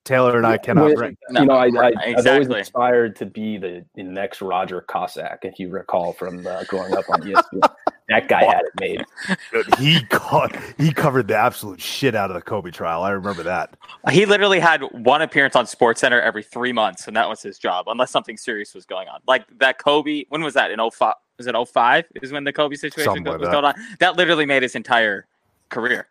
[0.04, 1.18] Taylor and I cannot Well, bring.
[1.30, 2.60] You know, I, I, I've always Exactly.
[2.60, 7.06] inspired to be the, the next Roger Cossack, if you recall from uh, growing up
[7.10, 7.70] on ESPN.
[8.10, 9.06] That guy had it made.
[9.54, 13.04] Dude, He caught, he covered the absolute shit out of the Kobe trial.
[13.04, 13.76] I remember that.
[14.12, 17.58] He literally had one appearance on Sports Center every three months, and that was his
[17.58, 19.20] job, unless something serious was going on.
[19.28, 20.72] Like that Kobe, when was that?
[20.72, 21.14] In 05?
[21.38, 22.06] Was it 05?
[22.22, 23.54] Is when the Kobe situation Something go- like was that.
[23.54, 23.74] going on?
[24.00, 25.28] That literally made his entire
[25.70, 26.08] career.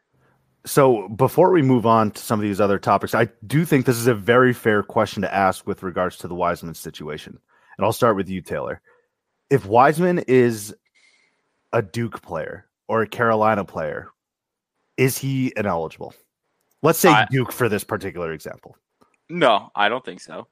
[0.66, 3.96] So before we move on to some of these other topics, I do think this
[3.96, 7.38] is a very fair question to ask with regards to the Wiseman situation.
[7.78, 8.82] And I'll start with you, Taylor.
[9.48, 10.74] If Wiseman is
[11.72, 14.08] a Duke player or a Carolina player,
[14.96, 16.14] is he ineligible?
[16.82, 18.76] Let's say I- Duke for this particular example.
[19.28, 20.48] No, I don't think so.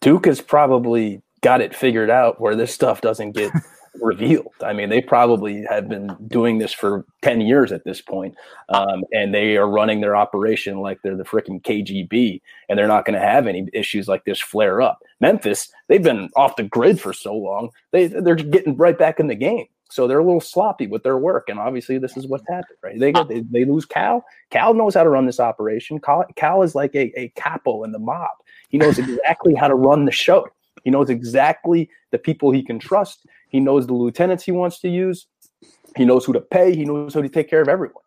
[0.00, 3.50] Duke has probably got it figured out where this stuff doesn't get
[4.00, 4.52] revealed.
[4.62, 8.36] I mean, they probably have been doing this for 10 years at this point,
[8.68, 13.04] um, and they are running their operation like they're the freaking KGB, and they're not
[13.04, 15.00] going to have any issues like this flare up.
[15.20, 19.26] Memphis, they've been off the grid for so long, they, they're getting right back in
[19.26, 19.66] the game.
[19.88, 22.98] So they're a little sloppy with their work, and obviously this is what's happened, right?
[22.98, 24.24] They they, they lose Cal.
[24.50, 26.00] Cal knows how to run this operation.
[26.00, 28.28] Cal, Cal is like a, a capo in the mob.
[28.68, 30.48] He knows exactly how to run the show.
[30.82, 33.26] He knows exactly the people he can trust.
[33.48, 35.26] He knows the lieutenants he wants to use.
[35.96, 36.74] He knows who to pay.
[36.74, 38.02] He knows how to take care of everyone.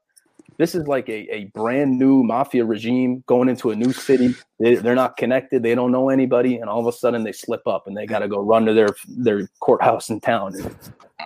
[0.58, 4.36] This is like a, a brand new mafia regime going into a new city.
[4.60, 5.64] They, they're not connected.
[5.64, 8.20] They don't know anybody, and all of a sudden they slip up and they got
[8.20, 10.56] to go run to their their courthouse in town.
[10.56, 10.76] And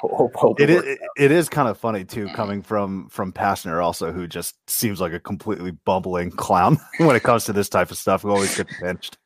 [0.02, 3.84] hope, hope It works is, it is kind of funny too, coming from from Pastner
[3.84, 7.92] also, who just seems like a completely bumbling clown when it comes to this type
[7.92, 8.22] of stuff.
[8.22, 9.18] Who always gets benched.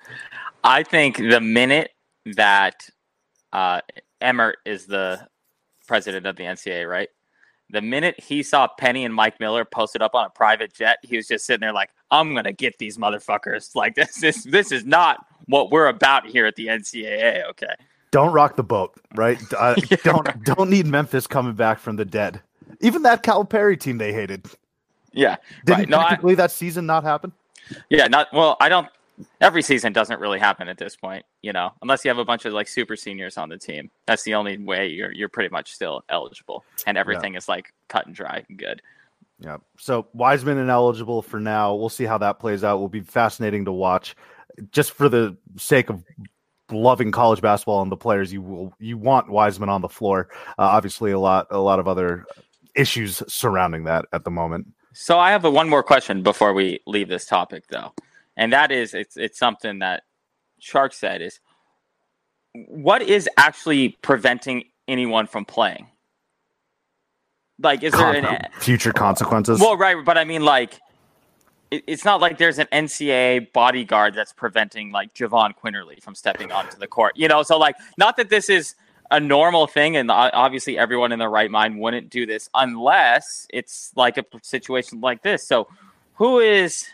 [0.64, 1.92] I think the minute
[2.36, 2.90] that
[3.54, 3.82] uh,
[4.22, 5.28] Emmert is the
[5.88, 7.10] president of the NCAA, right?
[7.70, 11.18] The minute he saw Penny and Mike Miller posted up on a private jet, he
[11.18, 14.86] was just sitting there like, "I'm gonna get these motherfuckers." Like this is this is
[14.86, 17.46] not what we're about here at the NCAA.
[17.50, 17.76] Okay,
[18.12, 19.40] Don't rock the boat, right?
[19.58, 22.42] Uh, Yeah, don't don't need Memphis coming back from the dead.
[22.82, 24.46] Even that Calipari team they hated.
[25.14, 25.90] yeah, Didn't right.
[25.90, 27.32] No, I, technically that season not happen?
[27.90, 28.58] yeah, not well.
[28.60, 28.88] I don't.
[29.42, 32.46] Every season doesn't really happen at this point, you know, unless you have a bunch
[32.46, 33.90] of like super seniors on the team.
[34.06, 38.06] That's the only way you're you're pretty much still eligible, and everything is like cut
[38.06, 38.82] and dry and good.
[39.40, 39.58] Yeah.
[39.78, 41.74] So Wiseman ineligible for now.
[41.76, 42.80] We'll see how that plays out.
[42.80, 44.16] Will be fascinating to watch.
[44.72, 46.04] Just for the sake of
[46.72, 50.30] loving college basketball and the players, you will you want Wiseman on the floor.
[50.58, 52.26] Uh, obviously, a lot a lot of other
[52.76, 54.68] issues surrounding that at the moment.
[54.94, 57.94] So I have a, one more question before we leave this topic, though,
[58.36, 60.04] and that is it's it's something that
[60.60, 61.40] Shark said is
[62.54, 65.88] what is actually preventing anyone from playing?
[67.60, 69.60] Like, is there an future consequences?
[69.60, 70.04] well, right?
[70.04, 70.80] But I mean, like,
[71.72, 76.52] it, it's not like there's an NCAA bodyguard that's preventing like Javon Quinerly from stepping
[76.52, 77.44] onto the court, you know?
[77.44, 78.76] So, like, not that this is
[79.12, 83.92] a normal thing, and obviously everyone in their right mind wouldn't do this unless it's
[83.96, 85.48] like a situation like this.
[85.48, 85.68] So,
[86.16, 86.88] who is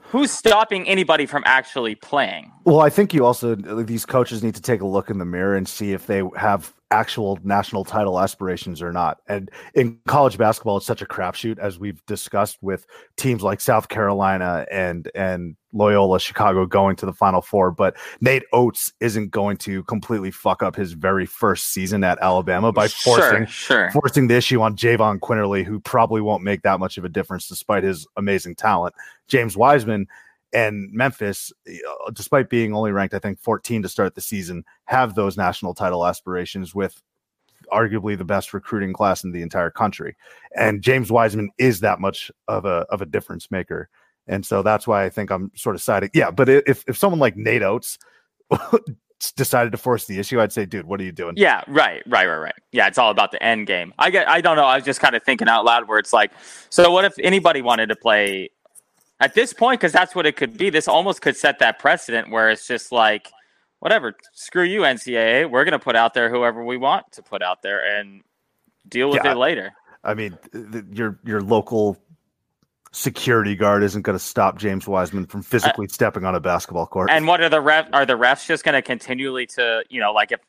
[0.00, 2.50] who's stopping anybody from actually playing?
[2.64, 5.56] Well, I think you also these coaches need to take a look in the mirror
[5.56, 9.18] and see if they have actual national title aspirations or not.
[9.28, 13.88] And in college basketball, it's such a crapshoot as we've discussed with teams like South
[13.88, 17.70] Carolina and and Loyola Chicago going to the Final Four.
[17.70, 22.72] But Nate Oats isn't going to completely fuck up his very first season at Alabama
[22.72, 23.90] by forcing sure, sure.
[23.92, 27.46] forcing the issue on Javon Quinerly, who probably won't make that much of a difference
[27.46, 28.94] despite his amazing talent.
[29.28, 30.08] James Wiseman
[30.52, 35.14] and Memphis, uh, despite being only ranked, I think, 14 to start the season, have
[35.14, 37.00] those national title aspirations with
[37.72, 40.16] arguably the best recruiting class in the entire country.
[40.56, 43.88] And James Wiseman is that much of a of a difference maker.
[44.26, 46.10] And so that's why I think I'm sort of siding.
[46.14, 47.98] Yeah, but if if someone like Nate Oats
[49.36, 51.34] decided to force the issue, I'd say, dude, what are you doing?
[51.36, 52.54] Yeah, right, right, right, right.
[52.72, 53.92] Yeah, it's all about the end game.
[53.98, 54.28] I get.
[54.28, 54.64] I don't know.
[54.64, 56.32] I was just kind of thinking out loud where it's like,
[56.70, 58.50] so what if anybody wanted to play
[59.20, 59.80] at this point?
[59.80, 60.70] Because that's what it could be.
[60.70, 63.30] This almost could set that precedent where it's just like,
[63.78, 65.48] whatever, screw you, NCAA.
[65.50, 68.22] We're gonna put out there whoever we want to put out there and
[68.88, 69.32] deal with Yeah.
[69.32, 69.72] it later.
[70.02, 71.98] I mean, th- your your local
[72.92, 76.86] security guard isn't going to stop James Wiseman from physically uh, stepping on a basketball
[76.86, 77.08] court.
[77.08, 77.86] And what are the ref?
[77.92, 80.40] Are the refs just going to continually to you know like if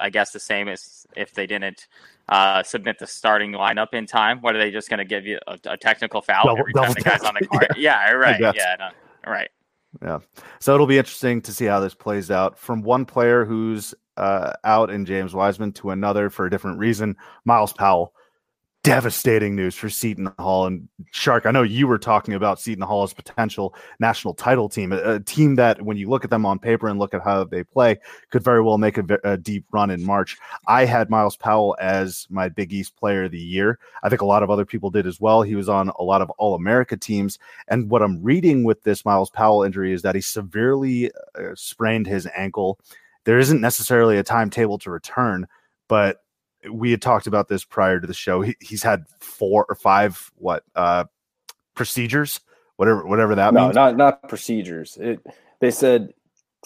[0.00, 1.86] I guess the same as if they didn't
[2.28, 4.40] uh, submit the starting lineup in time?
[4.40, 6.92] What are they just going to give you a, a technical foul Double- every time
[6.92, 7.66] the guy's on the court?
[7.76, 8.40] Yeah, right.
[8.40, 8.90] Yeah, no,
[9.30, 9.50] right.
[10.02, 10.18] Yeah.
[10.60, 14.52] So it'll be interesting to see how this plays out from one player who's uh,
[14.64, 17.16] out in James Wiseman to another for a different reason.
[17.44, 18.14] Myles Powell.
[18.84, 21.46] Devastating news for Seton Hall and Shark.
[21.46, 25.20] I know you were talking about Seton Hall as potential national title team, a, a
[25.20, 28.00] team that, when you look at them on paper and look at how they play,
[28.30, 30.36] could very well make a, a deep run in March.
[30.66, 33.78] I had Myles Powell as my Big East player of the year.
[34.02, 35.42] I think a lot of other people did as well.
[35.42, 37.38] He was on a lot of All America teams.
[37.68, 42.08] And what I'm reading with this Myles Powell injury is that he severely uh, sprained
[42.08, 42.80] his ankle.
[43.26, 45.46] There isn't necessarily a timetable to return,
[45.86, 46.18] but
[46.70, 48.42] we had talked about this prior to the show.
[48.42, 51.04] He, he's had four or five what uh
[51.74, 52.40] procedures,
[52.76, 53.74] whatever whatever that no, means.
[53.74, 54.96] No, not not procedures.
[55.00, 55.20] It,
[55.60, 56.12] they said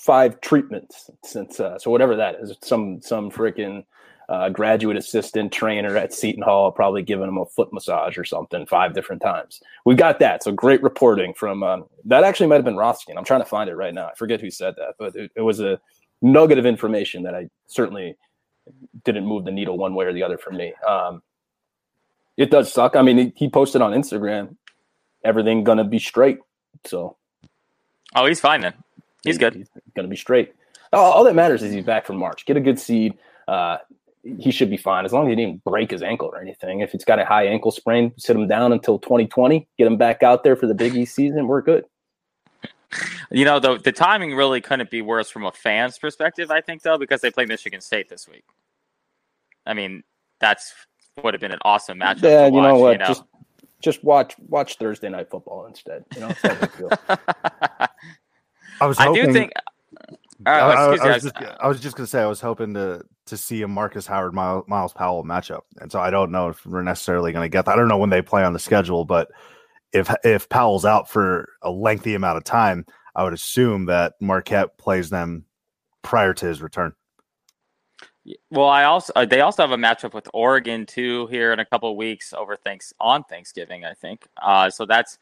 [0.00, 2.54] five treatments since uh, so whatever that is.
[2.62, 3.85] Some some freaking
[4.28, 8.66] uh, graduate assistant trainer at Seton Hall probably giving him a foot massage or something
[8.66, 9.61] five different times.
[9.85, 10.42] We got that.
[10.42, 12.24] So great reporting from um, that.
[12.24, 13.16] Actually, might have been Rothstein.
[13.16, 14.09] I'm trying to find it right now.
[14.09, 15.80] I forget who said that, but it, it was a
[16.22, 18.16] nugget of information that I certainly
[19.05, 20.72] didn't move the needle one way or the other for me.
[20.87, 21.22] Um,
[22.37, 22.96] it does suck.
[22.96, 24.57] I mean, he- posted on Instagram,
[25.24, 26.38] everything gonna be straight.
[26.85, 27.16] So
[28.14, 28.74] Oh, he's fine then.
[29.24, 29.55] He's good.
[29.55, 30.55] He's gonna be straight.
[30.92, 32.46] All, all that matters is he's back from March.
[32.46, 33.14] Get a good seed.
[33.48, 33.79] Uh,
[34.38, 36.81] he should be fine as long as he didn't break his ankle or anything.
[36.81, 39.68] If he's got a high ankle sprain, sit him down until 2020.
[39.79, 41.46] Get him back out there for the Big East season.
[41.46, 41.85] We're good.
[43.31, 46.51] You know, the the timing really couldn't be worse from a fan's perspective.
[46.51, 48.44] I think though, because they play Michigan State this week.
[49.66, 50.03] I mean,
[50.40, 50.72] that's
[51.16, 52.22] what would have been an awesome matchup.
[52.22, 52.92] Yeah, to you know what?
[52.92, 53.07] You know?
[53.09, 53.25] Just
[53.83, 56.05] just watch watch Thursday night football instead.
[56.14, 56.90] You know, it's no big deal.
[58.81, 59.53] I was I do think.
[59.59, 62.75] Uh, I, I- I was was- just, I was just gonna say I was hoping
[62.75, 66.51] to to see a Marcus Howard Myles, Myles Powell matchup, and so I don't know
[66.51, 67.72] if we're necessarily going to get that.
[67.72, 69.31] I don't know when they play on the schedule, but
[69.92, 74.79] if if Powell's out for a lengthy amount of time, I would assume that Marquette
[74.79, 75.44] plays them
[76.03, 76.92] prior to his return.
[78.51, 81.64] Well, I also uh, they also have a matchup with Oregon too here in a
[81.64, 84.27] couple weeks over thanks on Thanksgiving, I think.
[84.40, 85.18] Uh, so that's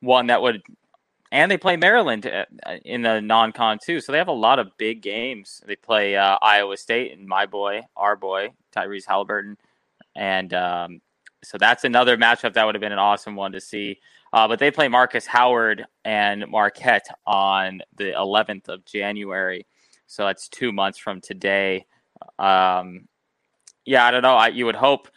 [0.00, 0.62] one that would,
[1.30, 2.44] and they play Maryland uh,
[2.84, 4.00] in the non-con too.
[4.00, 5.62] So they have a lot of big games.
[5.66, 9.56] They play uh, Iowa State and my boy, our boy Tyrese Haliburton,
[10.16, 11.00] and um,
[11.42, 14.00] so that's another matchup that would have been an awesome one to see.
[14.32, 19.66] Uh, but they play Marcus Howard and Marquette on the 11th of January,
[20.06, 21.86] so that's two months from today.
[22.38, 23.08] Um,
[23.86, 24.34] yeah, I don't know.
[24.34, 25.08] I, you would hope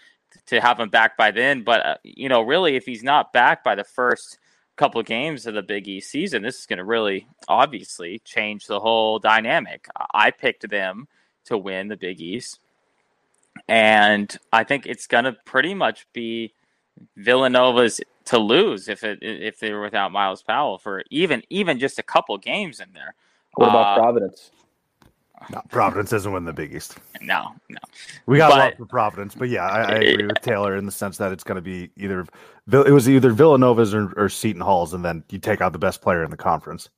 [0.47, 3.65] to have him back by then, but uh, you know, really, if he's not back
[3.65, 4.39] by the first
[4.78, 8.65] couple of games of the Big East season, this is going to really, obviously, change
[8.65, 9.88] the whole dynamic.
[10.13, 11.09] I picked them
[11.45, 12.61] to win the Big East,
[13.68, 16.54] and I think it's going to pretty much be
[17.18, 21.99] Villanova's to lose if it if they were without Myles Powell for even even just
[21.99, 23.16] a couple games in there.
[23.56, 24.52] What about Uh, Providence?
[25.52, 26.99] No, Providence isn't win the Big East.
[27.20, 27.80] No, no.
[28.28, 30.91] We got But- love for Providence, but yeah, I, I agree with Taylor in the
[30.91, 32.26] sense that it's going to be either
[32.72, 36.02] it was either Villanova's or, or Seton Hall's, and then you take out the best
[36.02, 36.89] player in the conference.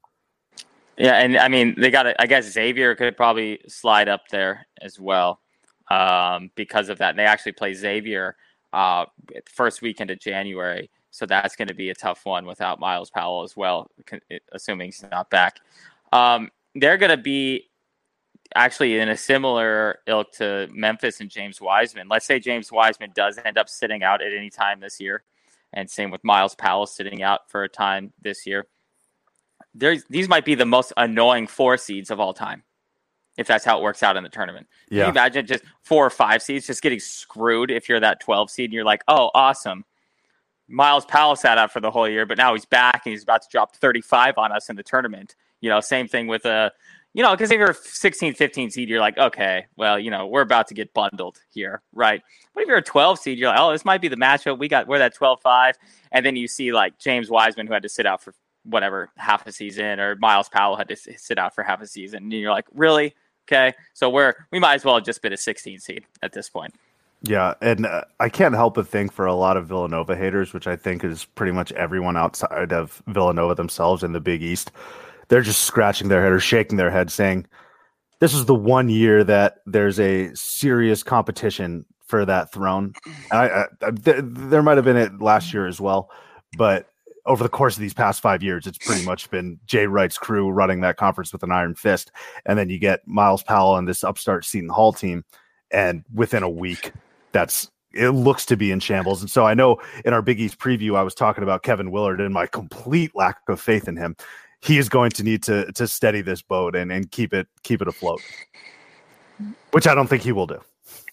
[0.97, 2.05] Yeah, and I mean they got.
[2.19, 5.39] I guess Xavier could probably slide up there as well
[5.93, 7.11] um, because of that.
[7.11, 8.35] And they actually play Xavier
[8.71, 9.05] uh,
[9.45, 13.43] first weekend of January, so that's going to be a tough one without Myles Powell
[13.43, 13.91] as well,
[14.51, 15.59] assuming he's not back.
[16.11, 17.69] Um, they're going to be
[18.55, 22.07] actually in a similar ilk to Memphis and James Wiseman.
[22.09, 25.23] Let's say James Wiseman does end up sitting out at any time this year,
[25.71, 28.67] and same with Myles Powell sitting out for a time this year
[29.73, 32.63] there's these might be the most annoying four seeds of all time,
[33.37, 34.67] if that's how it works out in the tournament.
[34.89, 38.19] Can you Yeah, imagine just four or five seeds just getting screwed if you're that
[38.19, 39.85] 12 seed and you're like, oh, awesome.
[40.67, 43.41] Myles Powell sat out for the whole year, but now he's back and he's about
[43.41, 45.35] to drop 35 on us in the tournament.
[45.61, 46.71] You know, same thing with a,
[47.13, 50.25] you know, because if you're a 16, 15 seed, you're like, okay, well, you know,
[50.25, 52.21] we're about to get bundled here, right?
[52.53, 54.57] But if you're a 12 seed, you're like, oh, this might be the matchup.
[54.57, 55.75] We got, we're that 12 5.
[56.11, 59.45] And then you see like James Wiseman, who had to sit out for whatever half
[59.45, 62.23] a season, or Myles Powell had to sit out for half a season.
[62.23, 63.13] And you're like, really?
[63.47, 63.73] Okay.
[63.93, 66.73] So we're, we might as well have just been a 16 seed at this point.
[67.23, 70.67] yeah, and uh, I can't help but think for a lot of Villanova haters, which
[70.67, 74.71] I think is pretty much everyone outside of Villanova themselves in the Big East,
[75.29, 77.45] they're just scratching their head or shaking their head, saying,
[78.19, 82.93] "This is the one year that there's a serious competition for that throne."
[83.31, 86.09] And I, I, I th- there might have been it last year as well,
[86.57, 86.89] but
[87.25, 90.49] over the course of these past five years, it's pretty much been Jay Wright's crew
[90.49, 92.11] running that conference with an iron fist.
[92.45, 95.23] And then you get Myles Powell and this upstart Seton Hall team.
[95.71, 96.91] And within a week,
[97.31, 99.21] that's it looks to be in shambles.
[99.21, 102.19] And so I know in our Big East preview, I was talking about Kevin Willard
[102.19, 104.15] and my complete lack of faith in him.
[104.61, 107.81] He is going to need to to steady this boat and, and keep it keep
[107.81, 108.21] it afloat.
[109.71, 110.59] Which I don't think he will do.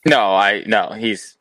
[0.07, 0.91] No, I no.
[0.91, 1.37] He's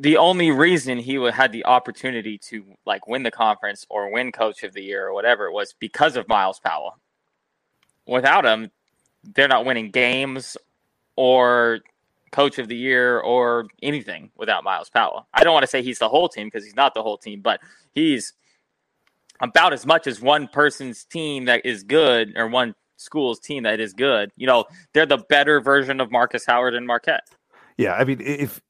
[0.00, 4.32] the only reason he would had the opportunity to like win the conference or win
[4.32, 6.98] Coach of the Year or whatever it was because of Myles Powell.
[8.06, 8.70] Without him,
[9.34, 10.56] they're not winning games
[11.16, 11.80] or
[12.30, 15.26] Coach of the Year or anything without Myles Powell.
[15.34, 17.40] I don't want to say he's the whole team because he's not the whole team,
[17.40, 17.60] but
[17.92, 18.32] he's
[19.40, 23.80] about as much as one person's team that is good or one school's team that
[23.80, 24.32] is good.
[24.36, 24.64] You know,
[24.94, 27.26] they're the better version of Marcus Howard and Marquette.
[27.76, 28.60] Yeah, I mean, if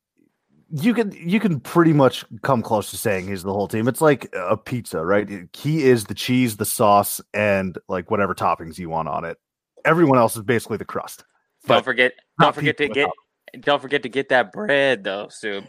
[0.72, 3.88] you can, you can pretty much come close to saying he's the whole team.
[3.88, 5.28] It's like a pizza, right?
[5.52, 9.38] He is the cheese, the sauce, and like whatever toppings you want on it.
[9.84, 11.24] Everyone else is basically the crust.
[11.66, 13.12] Don't forget, don't forget to people
[13.52, 15.62] get, don't forget to get that bread though, Sue.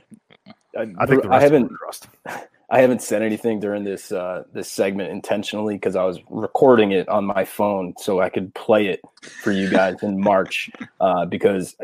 [0.75, 2.07] I think the I haven't of crust.
[2.69, 7.07] I haven't said anything during this uh, this segment intentionally because I was recording it
[7.07, 8.99] on my phone so I could play it
[9.43, 11.75] for you guys in March uh, because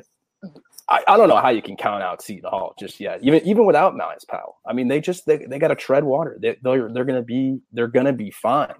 [0.89, 3.65] I, I don't know how you can count out Seton Hall just yet even even
[3.65, 4.57] without Myles Powell.
[4.67, 6.37] I mean they just they, they got to tread water.
[6.41, 8.73] They, they're they're gonna be they're gonna be fine.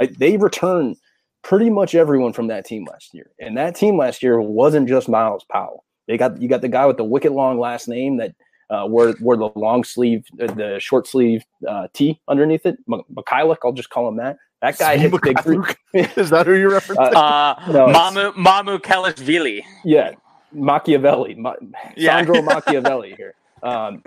[0.00, 0.96] I, they return
[1.42, 5.08] pretty much everyone from that team last year, and that team last year wasn't just
[5.08, 5.84] Myles Powell.
[6.08, 8.34] They got you got the guy with the wicked long last name that
[8.70, 12.76] uh, wore wore the long sleeve, uh, the short sleeve uh, tee underneath it.
[12.92, 14.36] M- Mikhailuk, I'll just call him that.
[14.62, 15.58] That guy Steve hits big three.
[16.16, 17.12] Is that who you're referencing?
[17.14, 19.62] Uh, No, Mamu Mamu Kelishvili.
[19.84, 20.12] Yeah,
[20.52, 21.54] Machiavelli, Ma-
[21.96, 22.16] Yeah.
[22.18, 23.34] Sandro Machiavelli here.
[23.62, 24.02] Um,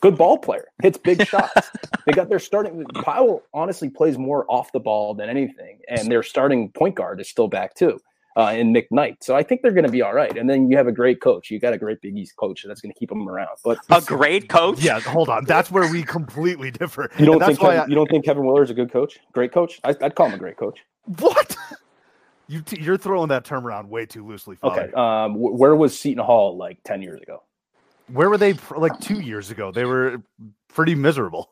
[0.00, 1.70] good ball player, hits big shots.
[2.06, 2.84] they got their starting.
[3.04, 7.28] Powell honestly plays more off the ball than anything, and their starting point guard is
[7.28, 8.00] still back too.
[8.36, 10.34] Uh, in McKnight, so I think they're going to be all right.
[10.38, 11.50] And then you have a great coach.
[11.50, 13.48] You got a great Big East coach that's going to keep them around.
[13.64, 14.80] But A great coach.
[14.80, 15.44] yeah, hold on.
[15.46, 17.10] That's where we completely differ.
[17.18, 19.18] You don't And that's think why Kevin, you don't think Kevin Willard's a good coach?
[19.32, 19.80] Great coach?
[19.82, 20.78] I, I'd call him a great coach.
[21.18, 21.56] What?
[22.50, 24.56] You t- you're throwing that term around way too loosely.
[24.56, 24.82] Father.
[24.88, 24.92] Okay.
[24.94, 27.44] Um, wh- where was Seton Hall like ten years ago?
[28.08, 29.70] Where were they pr- like two years ago?
[29.70, 30.20] They were
[30.66, 31.50] pretty miserable.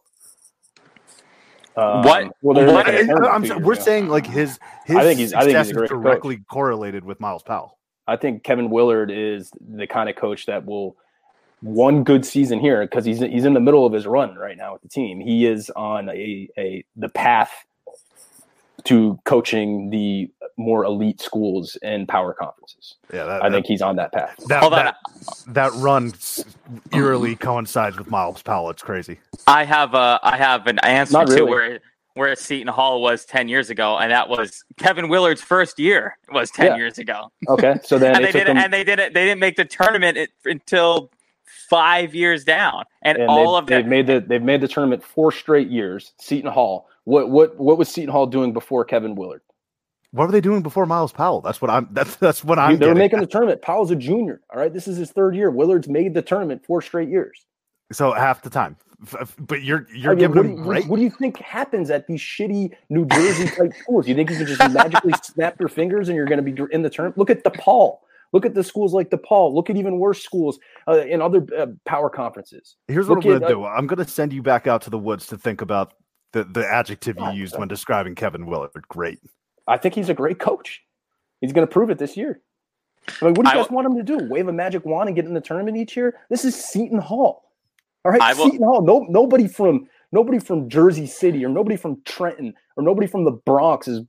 [1.76, 3.82] Um, What- Well, what- like a I- tournament I'm, two we're ago.
[3.82, 6.02] saying like his his I think he's- I think he's success a is great coach.
[6.02, 7.78] directly correlated with Myles Powell.
[8.08, 10.96] I think Kevin Willard is the kind of coach that will
[11.60, 14.72] one good season here because he's he's in the middle of his run right now
[14.72, 15.20] with the team.
[15.20, 17.52] He is on a, a the path
[18.84, 22.96] to coaching the more elite schools and power conferences.
[23.12, 24.34] Yeah, that, I think he's on that path.
[24.48, 24.96] that Hold that,
[25.48, 26.12] that run
[26.92, 28.70] eerily coincides with Myles Powell.
[28.70, 29.18] It's crazy.
[29.46, 31.50] I have a I have an answer Not to really.
[31.50, 31.80] where
[32.14, 36.50] where Seton Hall was ten years ago, and that was Kevin Willard's first year was
[36.50, 36.76] ten Yeah.
[36.76, 39.56] years ago, Okay, so then and they didn't them- and they didn't they didn't make
[39.56, 41.10] the tournament it, until
[41.68, 45.02] five years down, and, And all they've, of they've made the they've made the tournament
[45.04, 46.12] four straight years.
[46.18, 46.88] Seton Hall.
[47.04, 49.42] What what what was Seton Hall doing before Kevin Willard?
[50.12, 51.40] What were they doing before Myles Powell?
[51.42, 51.88] That's what I'm.
[51.92, 52.78] That's that's what I'm.
[52.78, 53.22] They're making at.
[53.22, 53.60] the tournament.
[53.62, 54.40] Powell's a junior.
[54.52, 55.50] All right, this is his third year.
[55.50, 57.44] Willard's made the tournament four straight years.
[57.92, 58.76] so half the time.
[59.06, 60.86] F- f- But you're you're I mean, giving what, do them you, great.
[60.88, 64.08] what do you think happens at these shitty New Jersey type schools?
[64.08, 66.82] You think you can just magically snap your fingers and you're going to be in
[66.82, 67.16] the tournament?
[67.18, 67.98] Look at DePaul.
[68.32, 69.54] Look at the schools like DePaul.
[69.54, 72.76] Look at even worse schools uh, in other uh, power conferences.
[72.86, 73.64] Here's what I'm going to uh, do.
[73.64, 75.94] I'm going to send you back out to the woods to think about
[76.32, 78.70] the, the adjective you used when describing Kevin Willard.
[78.88, 79.18] Great.
[79.66, 80.82] I think he's a great coach.
[81.40, 82.40] He's going to prove it this year.
[83.22, 84.18] I mean, what do you I guys want him to do?
[84.28, 86.18] Wave a magic wand and get in the tournament each year?
[86.28, 87.50] This is Seton Hall.
[88.04, 88.82] All right, I will- Seton Hall.
[88.82, 93.32] No, nobody from nobody from Jersey City or nobody from Trenton or nobody from the
[93.32, 94.02] Bronx is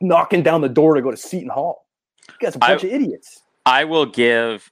[0.00, 1.85] knocking down the door to go to Seton Hall.
[2.28, 3.42] You guys are a I- bunch of idiots.
[3.64, 4.70] I will give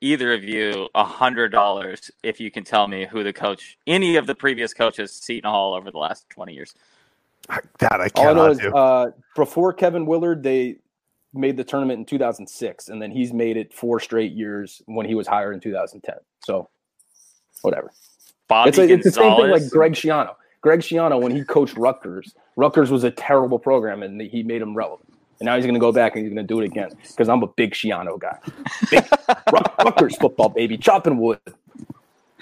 [0.00, 4.16] either of you a hundred dollars if you can tell me who the coach, any
[4.16, 6.74] of the previous coaches, Seton Hall over the last twenty years.
[7.80, 8.74] That I All I know cannot is do.
[8.74, 10.76] uh, before Kevin Willard, they
[11.34, 15.14] made the tournament in 2006, and then he's made it four straight years when he
[15.14, 16.14] was hired in 2010.
[16.44, 16.68] So,
[17.62, 17.92] whatever.
[18.48, 20.34] Bobby It's, like, it's the same thing like Greg Schiano.
[20.60, 24.74] Greg Schiano, when he coached Rutgers, Rutgers was a terrible program, and he made him
[24.74, 25.09] relevant.
[25.40, 27.28] And now he's going to go back and he's going to do it again because
[27.28, 28.38] I'm a big Schiano guy.
[28.90, 29.04] Big
[29.52, 31.40] Rut- Rutgers football, baby, chopping wood.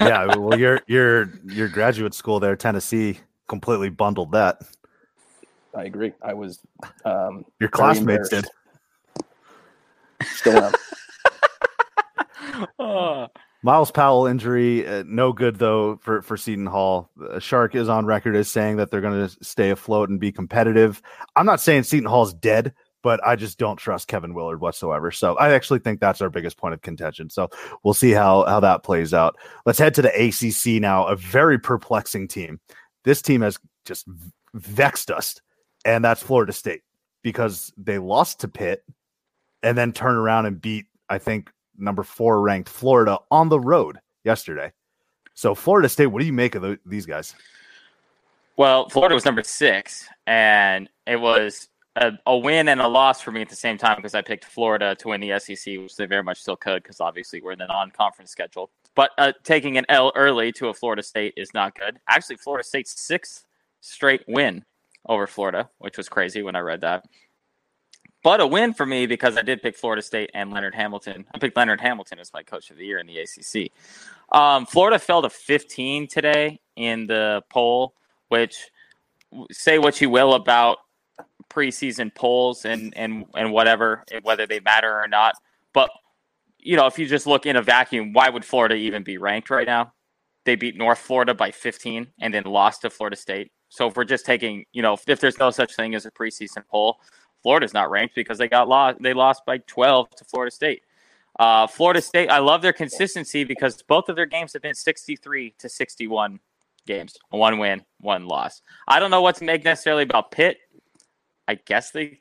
[0.01, 0.35] yeah.
[0.37, 4.61] Well, your your your graduate school there, Tennessee, completely bundled that.
[5.75, 6.13] I agree.
[6.23, 6.59] I was
[7.05, 8.47] um, Your classmates did.
[10.21, 10.39] embarrassed.
[10.41, 10.73] still am.
[12.81, 13.27] Oh,
[13.63, 17.11] Myles Powell injury, uh, no good though for for Seton Hall.
[17.31, 20.33] Uh, Shark is on record as saying that they're going to stay afloat and be
[20.33, 21.01] competitive.
[21.37, 25.11] I'm not saying Seton Hall's dead, but I just don't trust Kevin Willard whatsoever.
[25.11, 27.31] So I actually think that's our biggest point of contention.
[27.31, 27.49] So
[27.83, 29.37] we'll see how how that plays out.
[29.67, 31.07] Let's head to the ACC now.
[31.07, 32.61] A very perplexing team.
[33.05, 34.07] This team has just
[34.55, 35.41] vexed us,
[35.85, 36.83] and that's Florida State
[37.23, 38.85] because they lost to Pitt
[39.63, 43.99] and then turn around and beat I think number four ranked Florida on the road
[44.25, 44.73] yesterday.
[45.35, 47.35] So Florida State, what do you make of tho- these guys?
[48.57, 51.69] Well, Florida was number six, and it was
[51.99, 54.45] a, a win and a loss for me at the same time because I picked
[54.45, 57.59] Florida to win the SEC, which they very much still could because obviously we're in
[57.59, 58.71] the non-conference schedule.
[58.95, 61.99] But uh, taking an L early to a Florida State is not good.
[62.09, 63.47] Actually, Florida State's sixth
[63.81, 64.65] straight win
[65.09, 67.05] over Florida, which was crazy when I read that.
[68.23, 71.25] But a win for me because I did pick Florida State and Leonard Hamilton.
[71.33, 73.71] I picked Leonard Hamilton as my coach of the year in the ACC.
[74.37, 77.95] Um, Florida fell to 15 today in the poll,
[78.29, 78.71] which
[79.53, 80.79] say what you will about
[81.51, 85.35] preseason polls and and and whatever, whether they matter or not.
[85.73, 85.91] But
[86.59, 89.51] you know, if you just look in a vacuum, why would Florida even be ranked
[89.51, 89.93] right now?
[90.45, 93.53] They beat North Florida by 15 and then lost to Florida State.
[93.69, 96.67] So if we're just taking, you know, if there's no such thing as a preseason
[96.71, 97.01] poll,
[97.43, 98.99] Florida's not ranked because they got lost.
[99.01, 100.83] They lost by 12 to Florida State.
[101.39, 105.55] Uh, Florida State, I love their consistency because both of their games have been 63
[105.59, 106.41] to 61
[106.87, 108.63] games, one win, one loss.
[108.89, 110.59] I don't know what to make necessarily about Pitt.
[111.49, 112.21] I guess they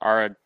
[0.00, 0.36] are a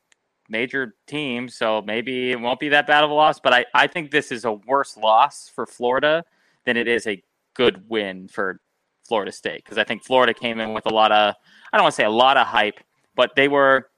[0.49, 3.41] major team, so maybe it won't be that bad of a loss.
[3.41, 6.25] But I, I think this is a worse loss for Florida
[6.67, 7.23] than it is a
[7.55, 8.61] good win for
[9.09, 11.35] Florida State because I think Florida came in with a lot of
[11.73, 12.81] I don't want to say a lot of hype,
[13.15, 13.89] but they were,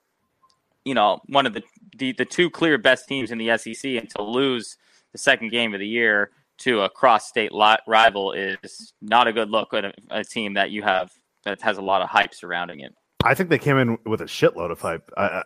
[0.85, 1.63] you know, one of the
[1.97, 4.77] the, the two clear best teams in the SEC, and to lose
[5.11, 7.51] the second game of the year to a cross state
[7.87, 11.11] rival is not a good look at a, a team that you have
[11.43, 12.93] that has a lot of hype surrounding it.
[13.23, 15.11] I think they came in with a shitload of hype.
[15.17, 15.43] Uh,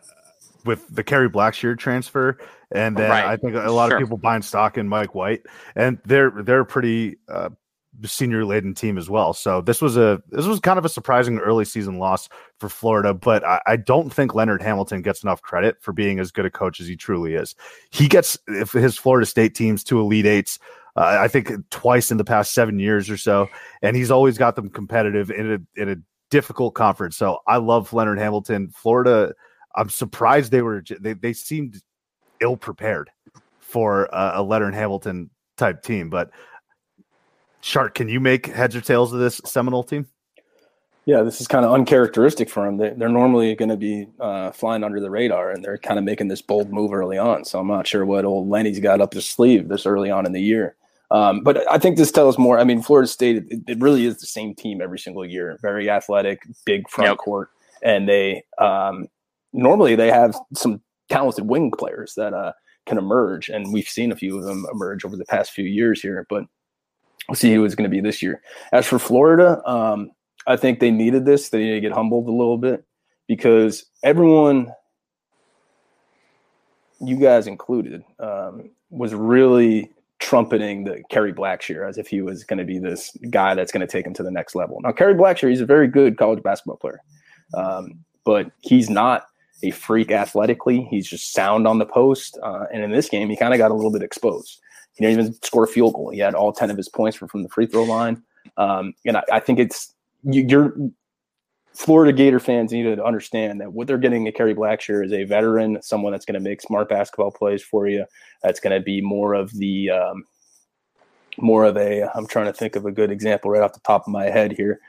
[0.66, 2.38] with the Kerry Blackshear transfer,
[2.72, 3.26] and then Right.
[3.26, 3.98] I think a lot Sure.
[3.98, 5.42] of people buying stock in Mike White,
[5.76, 7.50] and they're they're a pretty uh,
[8.06, 9.34] senior laden team as well.
[9.34, 12.30] So this was a this was kind of a surprising early season loss
[12.62, 16.32] for Florida, but I, I don't think Leonard Hamilton gets enough credit for being as
[16.32, 17.56] good a coach as he truly is.
[17.92, 20.60] He gets if his Florida State teams to elite eights.
[20.96, 23.50] Uh, I think twice in the past seven years or so,
[23.82, 25.96] and he's always got them competitive in a in a
[26.34, 27.16] difficult conference.
[27.16, 28.72] So I love Leonard Hamilton.
[28.76, 29.36] Florida,
[29.76, 31.80] I'm surprised they were they they seemed
[32.42, 33.12] ill prepared
[33.60, 36.10] for a, a Leonard Hamilton type team.
[36.10, 36.32] But
[37.62, 40.08] Shark, can you make heads or tails of this Seminole team?
[41.06, 42.78] Yeah, this is kind of uncharacteristic for them.
[42.78, 46.06] They, they're normally going to be uh, flying under the radar, and they're kind of
[46.06, 47.46] making this bold move early on.
[47.46, 50.32] So I'm not sure what old Lenny's got up his sleeve this early on in
[50.32, 50.78] the year.
[51.14, 52.58] Um, but I think this tells more.
[52.58, 55.58] I mean, Florida State, it, it really is the same team every single year.
[55.62, 57.18] Very athletic, big front Yep.
[57.18, 57.50] court,
[57.84, 59.08] and they um,
[59.54, 62.54] normally they have some talented wing players that uh,
[62.88, 63.48] can emerge.
[63.48, 66.46] And we've seen a few of them emerge over the past few years here, but
[67.30, 68.42] we'll see who it's going to be this year.
[68.72, 70.12] As for Florida, um,
[70.48, 71.50] I think they needed this.
[71.50, 72.84] They need to get humbled a little bit
[73.28, 74.74] because everyone,
[77.00, 79.92] you guys included, um, was really
[80.24, 83.86] trumpeting the Kerry Blackshear as if he was going to be this guy that's going
[83.86, 84.80] to take him to the next level.
[84.82, 87.02] Now, Kerry Blackshear, he's a very good college basketball player,
[87.54, 89.26] um, but he's not
[89.64, 90.88] a freak athletically.
[90.90, 92.40] He's just sound on the post.
[92.42, 94.62] Uh, and in this game, he kind of got a little bit exposed.
[94.94, 96.12] He didn't even score a field goal.
[96.12, 98.24] He had all 10 of his points from, from the free throw line.
[98.56, 99.94] Um, and I, I, think it's
[100.24, 100.74] you, you're
[101.76, 105.24] Florida Gator fans need to understand that what they're getting at Kerry Blackshear is a
[105.24, 108.06] veteran, someone that's going to make smart basketball plays for you.
[108.44, 110.26] That's going to be more of the um,
[111.38, 112.08] more of a.
[112.16, 114.52] I'm trying to think of a good example right off the top of my head
[114.52, 114.80] here.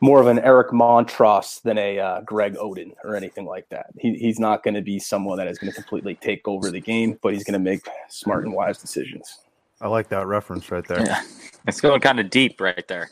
[0.00, 3.86] More of an Eric Montross than a uh, Greg Oden or anything like that.
[3.98, 6.80] He, he's not going to be someone that is going to completely take over the
[6.80, 9.40] game, but he's going to make smart and wise decisions.
[9.80, 11.00] I like that reference right there.
[11.00, 11.22] Yeah.
[11.66, 13.10] It's going kind of deep right there.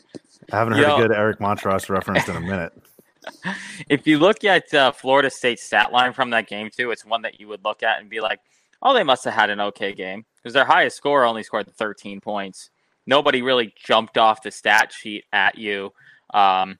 [0.51, 0.95] I haven't heard Yo.
[0.95, 2.73] a good Eric Montross reference in a minute.
[3.89, 7.21] if you look at uh, Florida State's stat line from that game too, it's one
[7.21, 8.39] that you would look at and be like,
[8.81, 12.21] "Oh, they must have had an okay game," because their highest score only scored 13
[12.21, 12.69] points.
[13.05, 15.93] Nobody really jumped off the stat sheet at you.
[16.33, 16.79] Um,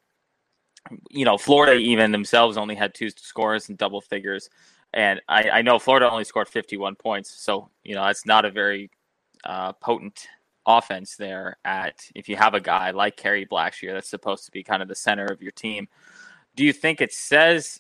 [1.10, 4.50] you know, Florida even themselves only had two scores in double figures,
[4.94, 8.52] and I, I know Florida only scored 51 points, so you know it's not a
[8.52, 8.90] very
[9.44, 10.28] uh, potent
[10.66, 14.64] offense there at if you have a guy like Kerry Blackshear that's supposed to be
[14.64, 15.88] kind of the center of your team.
[16.56, 17.80] Do you think it says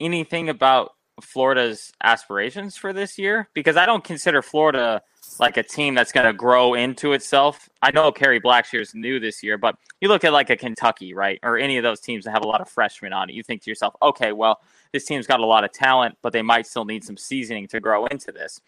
[0.00, 3.48] anything about Florida's aspirations for this year?
[3.54, 5.02] Because I don't consider Florida
[5.38, 7.68] like a team that's going to grow into itself.
[7.80, 11.38] I know Kerry Blackshear's new this year, but you look at like a Kentucky, right,
[11.42, 13.34] or any of those teams that have a lot of freshmen on it.
[13.34, 14.60] You think to yourself, okay, well,
[14.92, 17.80] this team's got a lot of talent, but they might still need some seasoning to
[17.80, 18.60] grow into this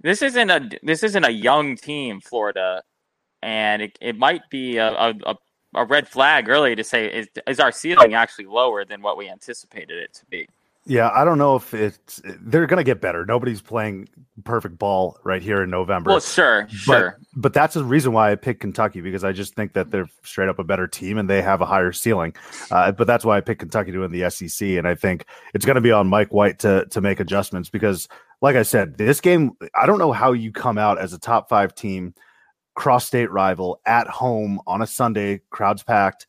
[0.00, 2.82] this isn't a this isn't a young team, Florida,
[3.42, 5.36] and it, it might be a, a,
[5.74, 9.28] a red flag early to say is, is our ceiling actually lower than what we
[9.28, 10.48] anticipated it to be.
[10.88, 13.26] Yeah, I don't know if it's they're going to get better.
[13.26, 14.08] Nobody's playing
[14.44, 16.12] perfect ball right here in November.
[16.12, 17.18] Well, sure, but, sure.
[17.36, 20.48] But that's the reason why I picked Kentucky because I just think that they're straight
[20.48, 22.34] up a better team and they have a higher ceiling.
[22.70, 25.66] Uh, but that's why I picked Kentucky to win the SEC, and I think it's
[25.66, 28.08] going to be on Mike White to to make adjustments because,
[28.40, 31.48] like I said, this game I don't know how you come out as a top
[31.48, 32.14] five team,
[32.74, 36.26] cross state rival at home on a Sunday, crowds packed,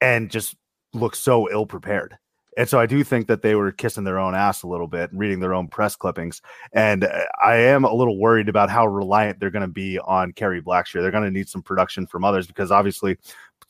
[0.00, 0.56] and just
[0.92, 2.16] look so ill prepared.
[2.56, 5.08] And so I do think that they were kissing their own ass a little bit,
[5.12, 6.42] reading their own press clippings.
[6.72, 10.32] And uh, I am a little worried about how reliant they're going to be on
[10.32, 11.00] Kerry Blackshear.
[11.00, 13.16] They're going to need some production from others because obviously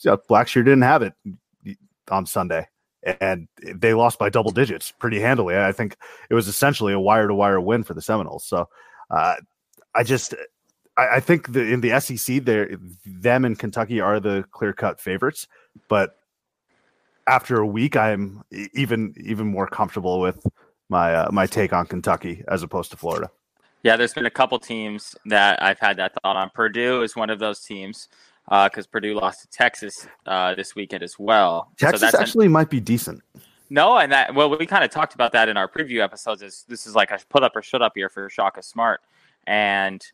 [0.02, 1.12] Blackshear didn't have it
[2.10, 2.66] on Sunday.
[3.20, 5.57] And they lost by double digits pretty handily.
[5.57, 5.96] I think
[6.28, 8.44] it was essentially a wire to wire win for the Seminoles.
[8.44, 8.68] So
[9.11, 9.36] uh,
[9.94, 10.34] I just,
[10.96, 12.76] I, I think the, in the SEC, there
[13.07, 15.46] them and Kentucky are the clear cut favorites.
[15.88, 16.16] But
[17.26, 18.42] after a week, I'm
[18.74, 20.46] even even more comfortable with
[20.88, 23.30] my uh, my take on Kentucky as opposed to Florida.
[23.82, 26.51] Yeah, there's been a couple teams that I've had that thought on.
[26.55, 28.09] Purdue is one of those teams
[28.51, 31.70] because uh, Purdue lost to Texas uh, this weekend as well.
[31.78, 33.22] Texas so actually an- might be decent.
[33.70, 36.42] No, and that well, we kind of talked about that in our preview episodes.
[36.42, 39.01] Is this is like a put up or shut up here for Shaka Smart,
[39.46, 40.05] and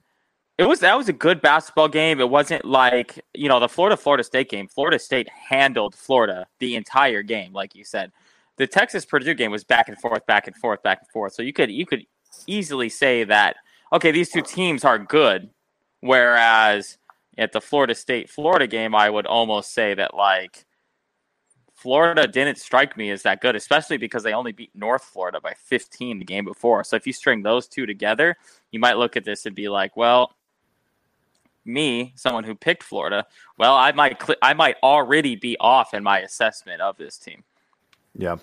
[0.59, 2.21] it was that was a good basketball game.
[2.21, 4.69] It wasn't like you know the Florida Florida State game.
[4.69, 8.13] Florida State handled Florida the entire game, like you said.
[8.57, 11.33] The Texas Purdue game was back and forth, back and forth, back and forth.
[11.33, 12.05] So you could you could
[12.47, 13.57] easily say that
[13.95, 15.49] okay, these two teams are good.
[16.01, 16.99] Whereas
[17.39, 20.65] at the Florida State Florida game, I would almost say that like
[21.75, 25.53] Florida didn't strike me as that good, especially because they only beat North Florida by
[25.55, 26.83] 15 the game before.
[26.85, 28.37] So if you string those two together,
[28.71, 30.35] you might look at this and be like, well,
[31.67, 33.27] me, someone who picked Florida,
[33.59, 37.45] well, I might cl- I might already be off in my assessment of this team.
[38.19, 38.37] Yeah.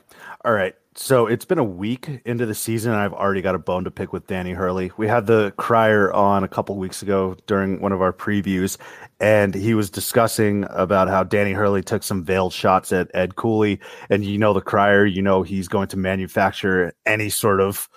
[0.45, 0.76] All right.
[0.95, 3.91] So it's been a week into the season, and I've already got a bone to
[3.91, 4.91] pick with Danny Hurley.
[4.95, 8.78] We had the crier on a couple weeks ago during one of our previews,
[9.19, 13.80] and he was discussing about how Danny Hurley took some veiled shots at Ed Cooley.
[14.11, 17.89] And you know, the crier, you know, he's going to manufacture any sort of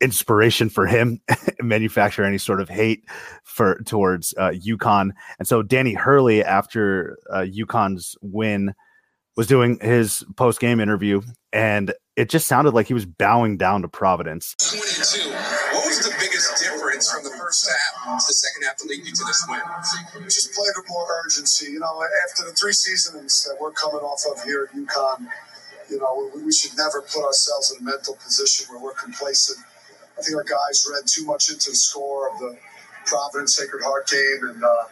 [0.00, 1.20] inspiration for him
[1.60, 3.04] manufacture any sort of hate
[3.44, 5.10] for towards uh, UConn.
[5.38, 8.74] And so Danny Hurley, after uh, UConn's win,
[9.36, 11.22] was doing his post game interview,
[11.52, 14.54] and it just sounded like he was bowing down to Providence.
[14.58, 15.30] 22.
[15.30, 19.06] What was the biggest difference from the first half to the second half to lead
[19.06, 19.60] you to this win?
[20.24, 21.72] Just played with more urgency.
[21.72, 25.26] You know, after the three seasons that we're coming off of here at UConn,
[25.90, 29.58] you know, we should never put ourselves in a mental position where we're complacent
[30.18, 32.56] I think our guys read too much into the score of the
[33.06, 34.84] Providence Sacred Heart game, and uh,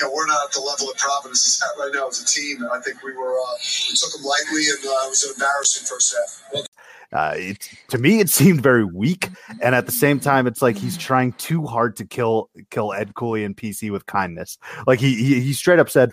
[0.00, 2.26] you know we're not at the level that Providence is at right now as a
[2.26, 2.62] team.
[2.62, 3.56] And I think we were uh,
[3.88, 6.66] we took them lightly, and uh, it was an embarrassing first half.
[7.12, 9.28] Uh, it, to me, it seemed very weak,
[9.62, 13.14] and at the same time, it's like he's trying too hard to kill kill Ed
[13.14, 14.58] Cooley and PC with kindness.
[14.86, 16.12] Like he he, he straight up said,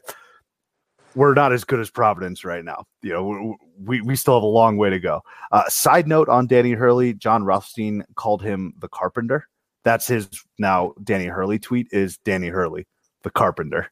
[1.16, 2.86] "We're not as good as Providence right now.
[3.02, 6.48] You know, we we still have a long way to go." Uh, side note on
[6.48, 9.48] Danny Hurley, Jon Rothstein called him the Carpenter.
[9.84, 10.94] That's his now.
[11.04, 12.88] Danny Hurley tweet is Danny Hurley,
[13.24, 13.92] the Carpenter.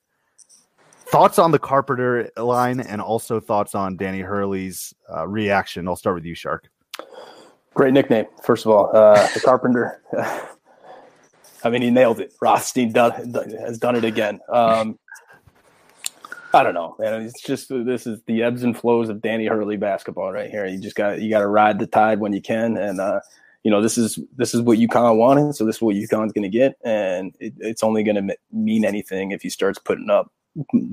[1.05, 5.87] Thoughts on the Carpenter line, and also thoughts on Danny Hurley's uh, reaction.
[5.87, 6.69] I'll start with you, Shark.
[7.73, 8.95] Great nickname, first of all.
[8.95, 10.01] Uh, the Carpenter.
[11.63, 12.33] I mean, he nailed it.
[12.41, 14.39] Rothstein done, has done it again.
[14.51, 14.97] Um,
[16.53, 17.21] I don't know, man.
[17.21, 20.65] It's just this is the ebbs and flows of Danny Hurley basketball right here.
[20.65, 23.21] You just got you got to ride the tide when you can, and uh,
[23.63, 26.43] you know this is this is what UConn wanted, so this is what UConn's going
[26.43, 30.31] to get, and it, it's only going to mean anything if he starts putting up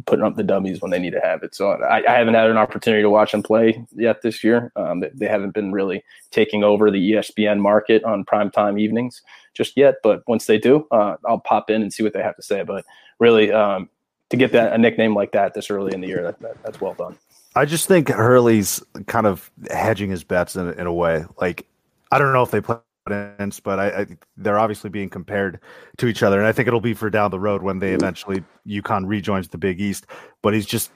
[0.07, 1.55] putting up the dummies when they need to have it.
[1.55, 4.71] So I, I haven't had an opportunity to watch them play yet this year.
[4.77, 9.21] Um, they, they, haven't been really taking over the ESPN market on primetime evenings
[9.55, 9.97] just yet.
[10.03, 12.63] But once they do, uh, I'll pop in and see what they have to say.
[12.63, 12.85] But
[13.19, 13.91] really, um,
[14.31, 16.81] to get that a nickname like that this early in the year, that, that, that's
[16.81, 17.19] well done.
[17.57, 21.25] I just think Hurley's kind of hedging his bets in, in a way.
[21.41, 21.67] Like,
[22.11, 22.79] I don't know if they play
[23.09, 24.07] but I, I,
[24.37, 25.61] they're obviously being compared
[25.99, 28.45] to each other, and I think it'll be for down the road when they eventually
[28.67, 30.07] UConn rejoins the Big East.
[30.43, 30.91] But he's just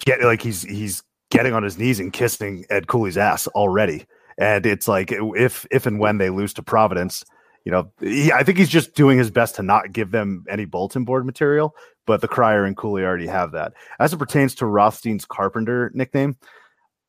[0.00, 4.06] getting like he's he's getting on his knees and kissing Ed Cooley's ass already,
[4.38, 7.24] and it's like if if and when they lose to Providence,
[7.64, 10.64] you know, he, I think he's just doing his best to not give them any
[10.64, 11.74] bulletin board material.
[12.06, 13.74] But the Cryer and Cooley already have that.
[14.00, 16.38] As it pertains to Rothstein's Carpenter nickname,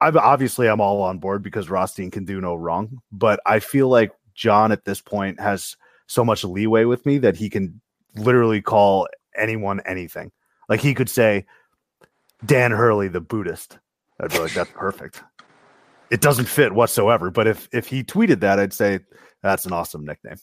[0.02, 3.90] I'm obviously I'm all on board because Rothstein can do no wrong, but I feel
[3.90, 5.76] like Jon at this point has
[6.08, 7.80] so much leeway with me that he can
[8.16, 10.32] literally call anyone anything.
[10.70, 11.46] Like he could say
[12.46, 13.78] Dan Hurley the Buddhist.
[14.20, 15.24] I'd be like, that's perfect.
[16.10, 19.00] It doesn't fit whatsoever, but if if he tweeted that, I'd say
[19.42, 20.38] that's an awesome nickname.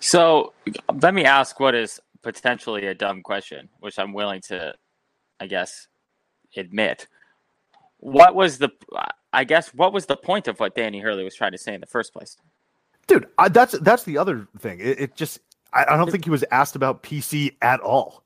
[0.00, 0.52] So
[1.00, 4.74] let me ask what is potentially a dumb question, which I'm willing to,
[5.40, 5.88] I guess,
[6.56, 7.08] admit
[8.04, 8.70] what was the
[9.32, 11.80] I guess what was the point of what Danny Hurley was trying to say in
[11.80, 12.36] the first place?
[13.06, 14.78] Dude, I, that's that's the other thing.
[14.78, 15.40] It, it just
[15.72, 18.22] I, I, don't think he was asked about PC at all.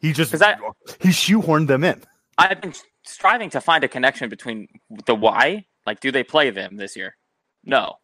[0.00, 0.56] He just I,
[1.00, 2.02] he shoehorned them in.
[2.36, 4.68] I've been striving to find a connection between
[5.06, 5.64] the why.
[5.86, 7.16] Like, do they play them this year?
[7.64, 7.94] No.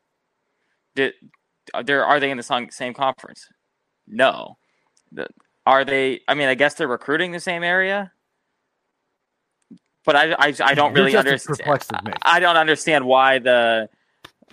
[0.95, 1.13] Did
[1.85, 3.47] there are they in the same conference?
[4.07, 4.57] No.
[5.67, 6.21] Are they?
[6.27, 8.13] I mean, I guess they're recruiting the same area
[10.05, 11.61] but I, I, I don't really understand.
[12.23, 13.89] I don't understand why the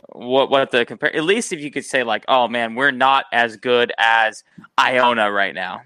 [0.10, 1.16] what what the compare.
[1.16, 4.44] At least if you could say like, oh man, we're not as good as
[4.78, 5.82] Iona right now.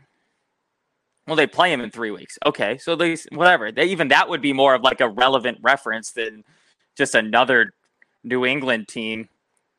[1.27, 2.37] Well, they play him in three weeks.
[2.45, 3.71] Okay, so they whatever.
[3.71, 6.43] They, even that would be more of like a relevant reference than
[6.97, 7.73] just another
[8.23, 9.29] New England team.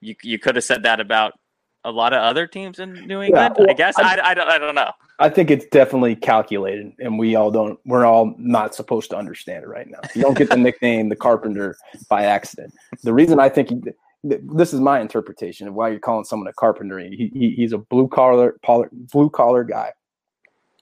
[0.01, 1.35] You you could have said that about
[1.85, 3.55] a lot of other teams in New England.
[3.57, 4.93] Yeah, well, I guess I, I, I, don't I don't know.
[5.19, 7.79] I think it's definitely calculated, and we all don't.
[7.85, 10.01] We're all not supposed to understand it right now.
[10.15, 11.77] You don't get the nickname the Carpenter
[12.09, 12.75] by accident.
[13.03, 13.81] The reason I think he,
[14.25, 16.99] this is my interpretation of why you're calling someone a carpenter.
[16.99, 18.57] He, he, he's a blue collar
[19.13, 19.93] blue collar guy.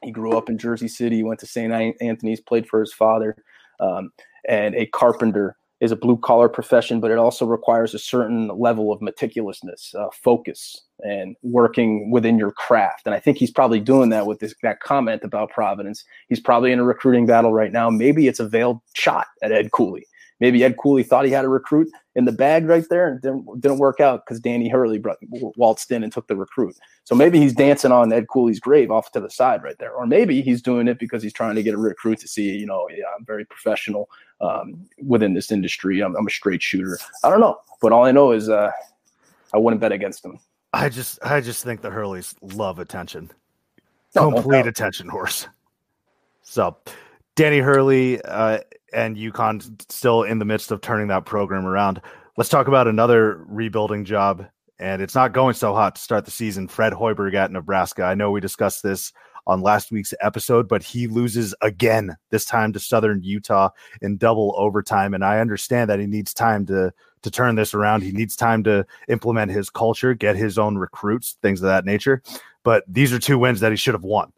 [0.03, 1.17] He grew up in Jersey City.
[1.17, 1.95] He went to St.
[2.01, 3.37] Anthony's, played for his father,
[3.81, 4.13] um,
[4.49, 8.93] and a carpenter is a blue collar profession, but it also requires a certain level
[8.93, 13.03] of meticulousness, uh, focus, and working within your craft.
[13.05, 16.05] And I think he's probably doing that with this that comment about Providence.
[16.29, 17.91] He's probably in a recruiting battle right now.
[17.91, 20.07] Maybe it's a veiled shot at Ed Cooley.
[20.43, 23.61] Maybe Ed Cooley thought he had a recruit in the bag right there and didn't,
[23.61, 26.75] didn't work out because Danny Hurley brought, waltzed in and took the recruit.
[27.05, 29.93] So maybe he's dancing on Ed Cooley's grave off to the side right there.
[29.93, 32.67] Or maybe he's doing it because he's trying to get a recruit to see, you
[32.67, 36.01] know, yeah, I'm very professional um, within this industry.
[36.01, 36.99] I'm, I'm, a straight shooter.
[37.23, 37.61] I don't know.
[37.81, 38.73] But all I know is uh,
[39.55, 40.41] I wouldn't bet against him.
[40.73, 43.31] I just I just think the Hurleys love attention.
[44.17, 45.47] No, Complete no attention horse.
[46.43, 46.79] So
[47.37, 48.59] Danny Hurley, uh,
[48.93, 52.01] and UConn still in the midst of turning that program around.
[52.37, 54.47] Let's talk about another rebuilding job,
[54.79, 56.69] and it's not going so hot to start the season.
[56.69, 58.05] Fred Hoiberg at Nebraska.
[58.05, 59.13] I know we discussed this
[59.47, 63.71] on last week's episode, but he loses again, this time to Southern Utah
[64.01, 65.15] in double overtime.
[65.15, 68.03] And I understand that he needs time to to turn this around.
[68.03, 72.21] He needs time to implement his culture, get his own recruits, things of that nature.
[72.65, 74.33] But these are two wins that he should have won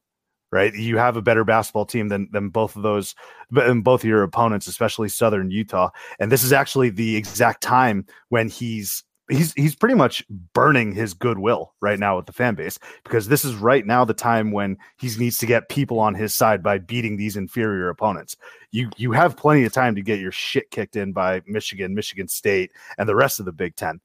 [0.54, 0.72] right?
[0.72, 3.16] You have a better basketball team than than both of those,
[3.56, 5.90] and both of your opponents, especially Southern Utah.
[6.20, 10.24] And this is actually the exact time when he's he's he's pretty much
[10.54, 14.14] burning his goodwill right now with the fan base because this is right now the
[14.14, 18.36] time when he needs to get people on his side by beating these inferior opponents.
[18.70, 22.28] You you have plenty of time to get your shit kicked in by Michigan, Michigan
[22.28, 24.00] State, and the rest of the Big Ten.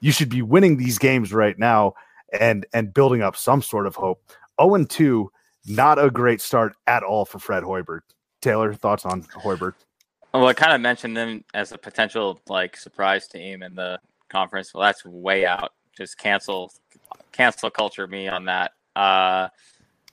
[0.00, 1.94] You should be winning these games right now
[2.38, 4.22] and and building up some sort of hope.
[4.60, 5.30] 0 2,
[5.66, 8.00] not a great start at all for Fred Hoiberg.
[8.40, 9.74] Taylor, thoughts on Hoiberg?
[10.32, 13.98] Well, I kind of mentioned them as a potential like surprise team in the
[14.28, 14.74] conference.
[14.74, 15.72] Well, that's way out.
[15.96, 16.72] Just cancel,
[17.32, 18.72] cancel culture me on that.
[18.94, 19.48] Uh,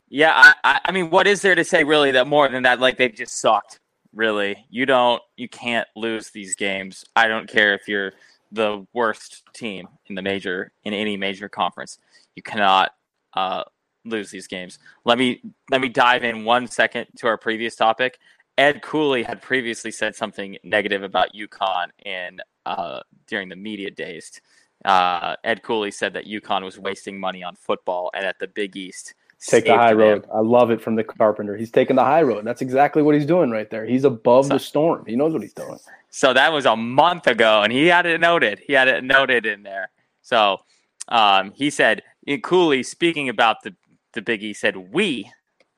[0.09, 2.79] yeah, I, I mean, what is there to say really that more than that?
[2.79, 3.79] Like they've just sucked.
[4.13, 7.03] Really, you don't, you can't lose these games.
[7.15, 8.13] I don't care if you're
[8.51, 11.97] the worst team in the major in any major conference.
[12.35, 12.91] You cannot
[13.33, 13.63] uh,
[14.05, 14.79] lose these games.
[15.05, 18.19] Let me let me dive in one second to our previous topic.
[18.57, 24.39] Ed Cooley had previously said something negative about UConn in uh, during the media days.
[24.85, 28.75] Uh, Ed Cooley said that UConn was wasting money on football, and at the Big
[28.75, 30.27] East, take the high road.
[30.33, 31.55] I love it from the Carpenter.
[31.55, 32.45] He's taking the high road.
[32.45, 33.85] That's exactly what he's doing right there.
[33.85, 35.05] He's above so, the storm.
[35.07, 35.79] He knows what he's doing.
[36.09, 38.59] So that was a month ago, and he had it noted.
[38.59, 39.89] He had it noted in there.
[40.21, 40.59] So
[41.07, 42.03] um, he said,
[42.43, 43.73] Cooley, speaking about the
[44.13, 45.31] the Biggie said we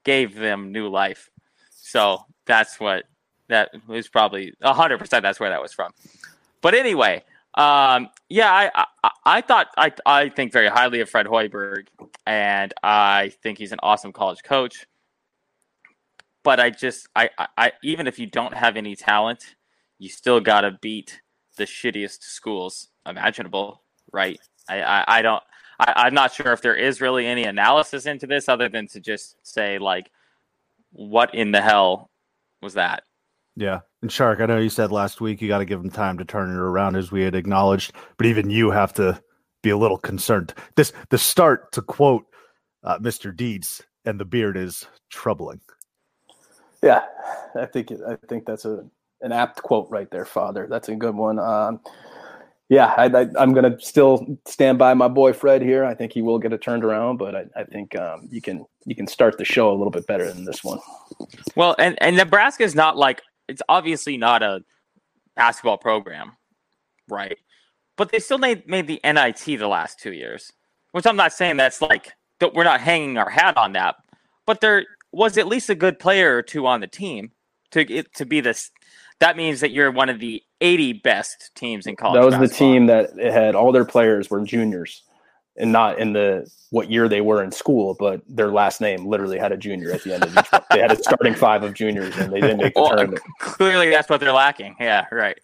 [0.03, 1.29] gave them new life.
[1.71, 3.05] So that's what
[3.47, 5.23] that was probably hundred percent.
[5.23, 5.91] That's where that was from.
[6.61, 7.23] But anyway,
[7.55, 11.87] um, yeah, I, I, I thought I I think very highly of Fred Hoiberg,
[12.25, 14.85] and I think he's an awesome college coach.
[16.43, 19.55] But I just I, I even if you don't have any talent,
[19.99, 21.21] you still got to beat
[21.57, 23.81] the shittiest schools imaginable,
[24.11, 24.39] right?
[24.69, 25.43] I I, I don't.
[25.79, 28.99] I, I'm not sure if there is really any analysis into this other than to
[28.99, 30.11] just say like,
[30.91, 32.09] what in the hell
[32.61, 33.03] was that.
[33.55, 33.81] Yeah.
[34.01, 36.25] And Shark, I know you said last week you got to give him time to
[36.25, 39.21] turn it around as we had acknowledged, but even you have to
[39.63, 40.53] be a little concerned.
[40.75, 42.25] This the start to quote
[42.83, 43.35] uh, Mr.
[43.35, 45.61] Deeds and the beard is troubling.
[46.83, 47.03] Yeah,
[47.55, 48.85] I think I think that's a
[49.21, 50.67] an apt quote right there, Father.
[50.69, 51.39] That's a good one.
[51.39, 51.79] Um,
[52.69, 53.05] yeah, I,
[53.41, 55.85] am going to still stand by my boy Fred here.
[55.85, 58.65] I think he will get it turned around, but I, I think um, you can
[58.85, 60.79] you can start the show a little bit better than this one.
[61.55, 64.63] Well, and and Nebraska is not like it's obviously not a
[65.35, 66.31] basketball program,
[67.07, 67.37] right?
[67.97, 70.51] But they still made made the NIT the last two years,
[70.91, 73.95] which I'm not saying that's like that we're not hanging our hat on that,
[74.47, 77.31] but there was at least a good player or two on the team
[77.71, 78.71] to to be this
[79.19, 82.19] that means that you're one of the 80 best teams in college.
[82.19, 82.67] That was basketball.
[82.67, 85.03] the team that had all their players were juniors
[85.57, 89.37] and not in the what year they were in school, but their last name literally
[89.37, 90.61] had a junior at the end of each one.
[90.71, 93.21] They had a starting five of juniors and they didn't make the well, tournament.
[93.39, 94.75] Clearly that's what they're lacking.
[94.79, 95.37] Yeah, right.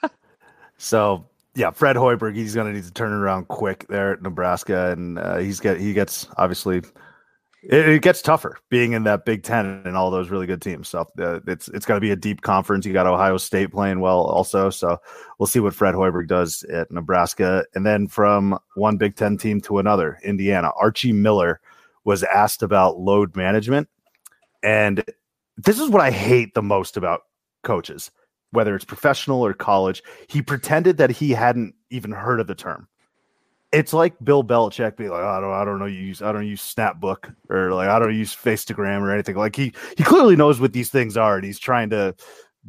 [0.78, 1.24] so
[1.54, 4.92] yeah, Fred Hoiberg, he's going to need to turn it around quick there at Nebraska,
[4.92, 6.82] and uh, he's get he gets obviously
[7.62, 10.88] it, it, gets tougher being in that Big Ten and all those really good teams.
[10.88, 12.84] So uh, it's it's going to be a deep conference.
[12.84, 14.70] You got Ohio State playing well also.
[14.70, 14.98] So
[15.38, 17.64] we'll see what Fred Hoiberg does at Nebraska.
[17.74, 20.70] And then from one Big Ten team to another, Indiana.
[20.80, 21.60] Archie Miller
[22.04, 23.88] was asked about load management,
[24.62, 25.04] and
[25.56, 27.22] this is what I hate the most about
[27.62, 28.10] coaches,
[28.50, 30.02] whether it's professional or college.
[30.26, 32.88] He pretended that he hadn't even heard of the term
[33.72, 36.30] it's like Bill Belichick being like, oh, I don't, I don't know, you use, I
[36.30, 39.36] don't use Snapbook or like, I don't use Facegram or anything.
[39.36, 42.14] Like he, he clearly knows what these things are, and he's trying to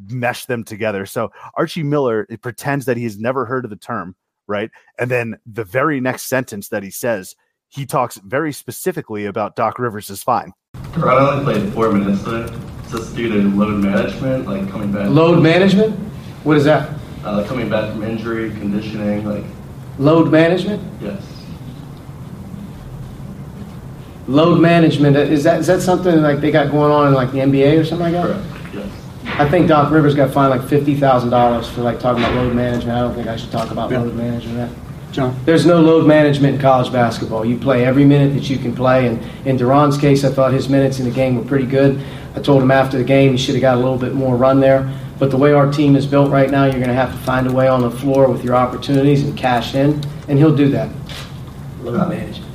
[0.08, 1.06] mesh them together.
[1.06, 4.16] So Archie Miller it pretends that he's never heard of the term,
[4.48, 4.72] right?
[4.98, 7.36] And then the very next sentence that he says,
[7.68, 10.54] he talks very specifically about Doc Rivers is fine.
[10.96, 12.46] I only played four minutes there.
[12.86, 15.10] Is this due to load management, like coming back?
[15.10, 15.98] Load management?
[16.44, 16.90] What is that?
[17.26, 19.44] Uh, like coming back from injury, conditioning, like
[20.00, 20.82] Load management?
[21.02, 21.22] Yes.
[24.28, 27.40] Load management, is that, is that something like they got going on in like the
[27.40, 28.26] NBA or something like that?
[28.26, 29.40] Correct, yes.
[29.40, 32.56] I think Doc Rivers got fined like fifty thousand dollars for like talking about load
[32.56, 32.98] management.
[32.98, 34.72] I don't think I should talk about load management.
[35.12, 35.40] John?
[35.46, 37.46] There's no load management in college basketball.
[37.46, 39.08] You play every minute that you can play.
[39.08, 42.04] And in De'Ron's case, I thought his minutes in the game were pretty good.
[42.36, 44.60] I told him after the game he should have got a little bit more run
[44.60, 44.92] there.
[45.20, 47.48] But the way our team is built right now, you're going to have to find
[47.48, 50.90] a way on the floor with your opportunities and cash in, and he'll do that.
[51.82, 52.50] Load management.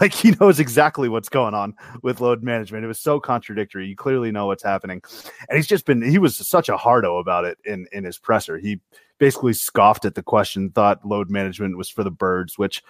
[0.00, 2.84] Like he knows exactly what's going on with load management.
[2.84, 3.86] It was so contradictory.
[3.86, 5.00] You clearly know what's happening,
[5.48, 6.02] and he's just been.
[6.02, 8.58] He was such a hardo about it in in his presser.
[8.58, 8.78] He
[9.18, 12.82] basically scoffed at the question, thought load management was for the birds, which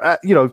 [0.00, 0.52] uh, you know,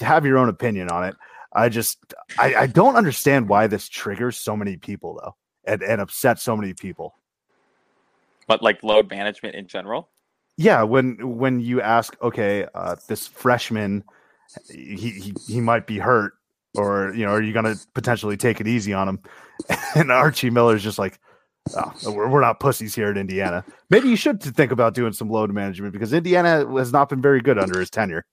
[0.00, 1.14] have your own opinion on it.
[1.52, 1.98] I just
[2.38, 5.34] I, I don't understand why this triggers so many people though
[5.68, 7.14] and, and upset so many people.
[8.46, 10.08] But like load management in general?
[10.58, 14.02] yeah, when when you ask, okay, uh, this freshman,
[14.68, 16.34] he, he he might be hurt,
[16.74, 19.20] or you know, are you going to potentially take it easy on him?
[19.94, 21.18] And Archie Miller's just like,
[21.76, 23.64] oh, we're, we're not pussies here at Indiana.
[23.90, 27.40] Maybe you should think about doing some load management because Indiana has not been very
[27.40, 28.24] good under his tenure.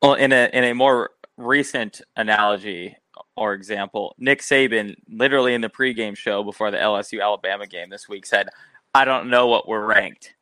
[0.00, 2.94] Well, in a in a more recent analogy
[3.40, 8.06] or example, Nick Saban literally in the pregame show before the LSU Alabama game this
[8.06, 8.50] week said,
[8.94, 10.34] "I don't know what we're ranked."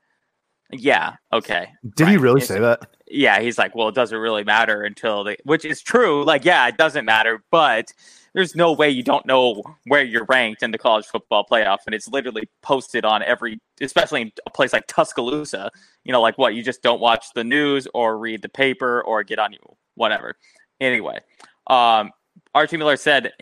[0.72, 1.68] Yeah, okay.
[1.94, 2.11] Did right.
[2.11, 2.90] he really say that?
[3.07, 6.24] Yeah, he's like, "Well, it doesn't really matter until the, which is true.
[6.24, 7.92] Like, yeah, it doesn't matter, but
[8.34, 11.94] there's no way you don't know where you're ranked in the college football playoff, and
[11.94, 15.70] it's literally posted on every, especially in a place like Tuscaloosa.
[16.03, 19.22] You know, like what you just don't watch the news or read the paper or
[19.22, 19.61] get on you,
[19.94, 20.34] whatever.
[20.80, 21.20] Anyway,
[21.68, 22.11] um,
[22.59, 23.32] Archie Miller said,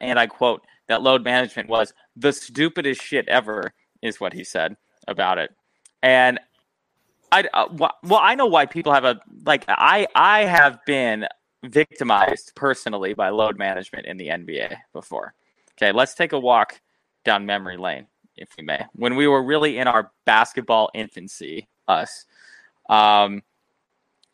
[0.00, 4.76] and I quote, that load management was the stupidest shit ever, is what he said
[5.08, 5.50] about it.
[6.04, 6.38] And
[7.32, 9.64] I uh, well, I know why people have a like.
[9.68, 11.26] I I have been
[11.64, 15.34] victimized personally by load management in the NBA before.
[15.72, 16.80] Okay, let's take a walk
[17.24, 18.06] down memory lane,
[18.36, 18.84] if we may.
[18.92, 22.24] When we were really in our basketball infancy, us,
[22.88, 23.42] um,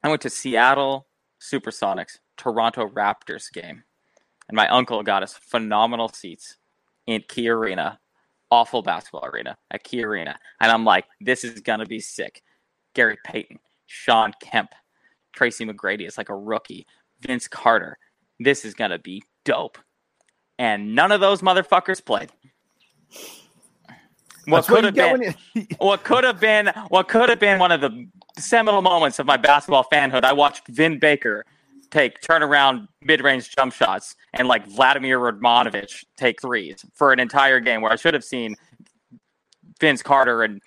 [0.02, 1.06] I went to Seattle
[1.40, 3.82] Supersonics, Toronto Raptors game,
[4.48, 6.56] and my uncle got us phenomenal seats
[7.06, 7.98] in Key Arena,
[8.50, 12.42] awful basketball arena at Key Arena, and I'm like, this is gonna be sick.
[12.94, 14.70] Gary Payton, Shawn Kemp,
[15.36, 16.86] Tracy McGrady is like a rookie.
[17.20, 17.98] Vince Carter.
[18.40, 19.78] This is going to be dope.
[20.58, 22.30] And none of those motherfuckers played.
[24.46, 25.34] What could have been
[25.78, 29.36] what could have been what could have been one of the seminal moments of my
[29.36, 30.24] basketball fanhood.
[30.24, 31.44] I watched Vin Baker
[31.90, 37.80] take turnaround mid-range jump shots and like Vladimir Radmanovic take threes for an entire game
[37.80, 38.56] where I should have seen
[39.80, 40.60] Vince Carter and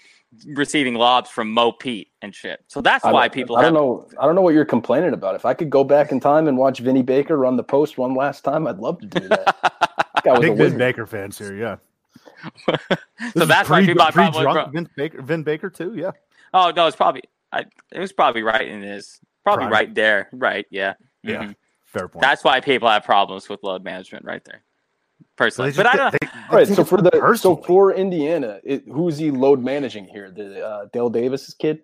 [0.45, 2.63] receiving lobs from Mo Pete and shit.
[2.67, 3.57] So that's why people.
[3.57, 4.07] I don't know.
[4.19, 5.35] I don't know what you're complaining about.
[5.35, 8.13] If I could go back in time and watch Vinny Baker run the post one
[8.13, 9.55] last time, I'd love to do that.
[10.23, 11.77] that Big Vin Baker fans here, yeah.
[13.33, 16.11] so that's pre, why people pre, probably drunk Vin Baker, Vin Baker too, yeah.
[16.53, 19.73] Oh no, it's probably I, it was probably right in his probably Prime.
[19.73, 20.65] right there, right?
[20.69, 20.93] Yeah,
[21.23, 21.43] yeah.
[21.43, 21.51] Mm-hmm.
[21.85, 22.21] Fair point.
[22.21, 24.63] That's why people have problems with load management, right there
[25.39, 25.71] personally.
[25.71, 26.11] But I don't.
[26.11, 26.67] They, they right.
[26.67, 27.57] So for the personally.
[27.57, 30.29] so for Indiana, it, who's he load managing here?
[30.29, 31.81] The uh, Dale Davis kid.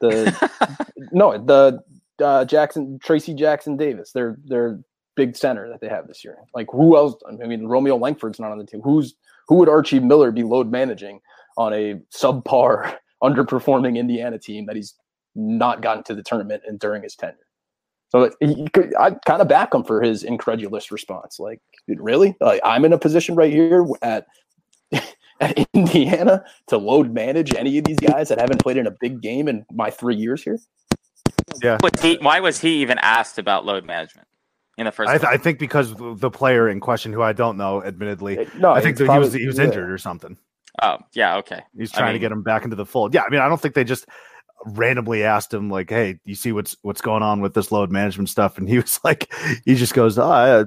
[0.00, 1.82] The no, the
[2.24, 4.12] uh, Jackson Trayce Jackson Davis.
[4.12, 4.80] They're they're
[5.16, 6.38] big center that they have this year.
[6.54, 7.20] Like who else?
[7.28, 8.80] I mean, Romeo Langford's not on the team.
[8.82, 9.14] Who's
[9.48, 11.20] who would Archie Miller be load managing
[11.56, 14.94] on a subpar, underperforming Indiana team that he's
[15.34, 17.36] not gotten to the tournament and during his tenure?
[18.10, 18.30] So
[18.72, 21.38] could, I kind of back him for his incredulous response.
[21.38, 22.34] Like, really?
[22.40, 24.26] Like, I'm in a position right here at
[25.40, 29.20] at Indiana to load manage any of these guys that haven't played in a big
[29.20, 30.58] game in my three years here.
[31.62, 31.78] Yeah.
[32.00, 34.26] He, why was he even asked about load management
[34.78, 35.10] in the first?
[35.10, 38.44] I, th- I, think because the player in question, who I don't know, admittedly, eh,
[38.56, 40.38] no, I think that probably, he was he was injured or something.
[40.80, 41.62] Oh yeah, okay.
[41.76, 43.14] He's trying I mean, to get him back into the fold.
[43.14, 44.06] Yeah, I mean, I don't think they just
[44.66, 48.28] randomly asked him like, "Hey, you see what's what's going on with this load management
[48.28, 49.32] stuff?" And he was like,
[49.64, 50.60] he just goes, "Oh, I,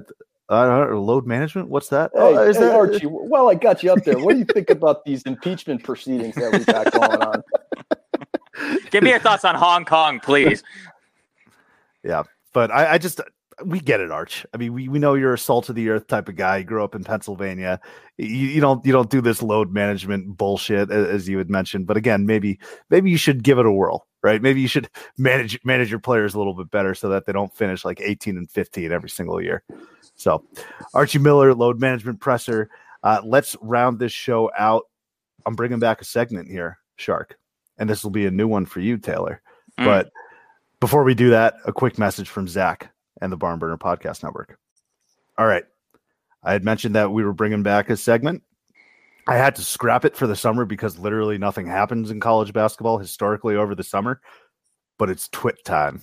[0.48, 1.68] I don't know, load management.
[1.68, 2.10] What's that?
[2.14, 3.06] Oh, hey, oh, is hey, that Archie?
[3.06, 4.18] Well, I got you up there.
[4.18, 7.42] What do you think about these impeachment proceedings that we got going on?
[8.90, 10.62] Give me your thoughts on Hong Kong, please.
[12.04, 13.20] yeah, but I, I just
[13.64, 14.46] we get it, Arch.
[14.52, 16.58] I mean, we, we know you're a salt of the earth type of guy.
[16.58, 17.80] You grew up in Pennsylvania.
[18.18, 21.86] You, you don't you don't do this load management bullshit as, as, you had mentioned.
[21.86, 22.58] But again, maybe
[22.90, 24.40] maybe you should give it a whirl, right?
[24.42, 24.88] Maybe you should
[25.18, 28.36] manage manage your players a little bit better so that they don't finish like 18
[28.36, 29.62] and 15 every single year.
[30.14, 30.44] So,
[30.94, 32.70] Archie Miller, load management presser.
[33.02, 34.84] Uh, let's round this show out.
[35.46, 37.38] I'm bringing back a segment here, Shark,
[37.78, 39.42] and this will be a new one for you, Taylor.
[39.80, 39.84] Mm.
[39.84, 40.10] But
[40.80, 42.92] before we do that, a quick message from Zach
[43.22, 44.58] and the Barn Burner Podcast Network.
[45.38, 45.64] All right.
[46.42, 48.42] I had mentioned that we were bringing back a segment.
[49.28, 52.98] I had to scrap it for the summer because literally nothing happens in college basketball
[52.98, 54.20] historically over the summer,
[54.98, 56.02] but it's twit time.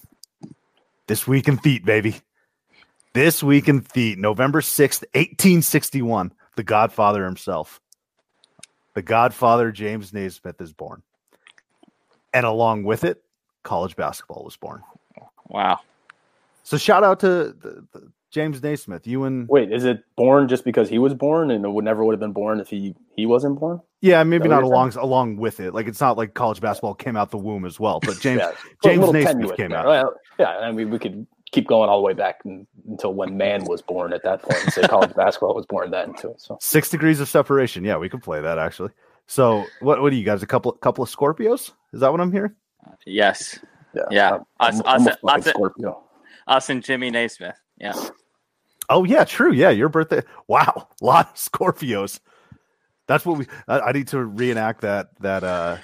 [1.07, 2.15] This week in Theet, baby.
[3.13, 7.81] This week in Theet, November 6th, 1861, the Godfather himself,
[8.93, 11.03] the Godfather James Naismith is born.
[12.33, 13.21] And along with it,
[13.63, 14.83] college basketball was born.
[15.47, 15.79] Wow.
[16.69, 19.07] So shout out to the, the James Naismith.
[19.07, 22.05] You and wait, is it born just because he was born, and it would never
[22.05, 23.81] would have been born if he he wasn't born?
[24.01, 25.03] Yeah, maybe not along saying?
[25.03, 25.73] along with it.
[25.73, 28.51] Like it's not like college basketball came out the womb as well, but James yeah,
[28.83, 29.79] James Naismith came there.
[29.79, 29.85] out.
[29.87, 33.35] Well, yeah, I mean we could keep going all the way back in, until when
[33.35, 36.35] man was born at that point and say college basketball was born then too.
[36.37, 37.83] So six degrees of separation.
[37.83, 38.91] Yeah, we could play that actually.
[39.25, 40.43] So what what are you guys?
[40.43, 41.71] A couple couple of Scorpios?
[41.93, 42.53] Is that what I'm hearing?
[43.07, 43.57] Yes.
[43.95, 44.03] Yeah.
[44.11, 44.29] Yeah.
[44.59, 46.03] I'm- Us, I'm- I'm us, a fucking us, Scorpio.
[46.49, 47.55] Us and Jimmy Naismith.
[47.77, 47.93] Yeah.
[48.89, 49.53] Oh yeah, true.
[49.53, 50.23] Yeah, your birthday.
[50.47, 52.19] Wow, a lot of Scorpios.
[53.07, 53.47] That's what we.
[53.67, 55.77] I, I need to reenact that that uh,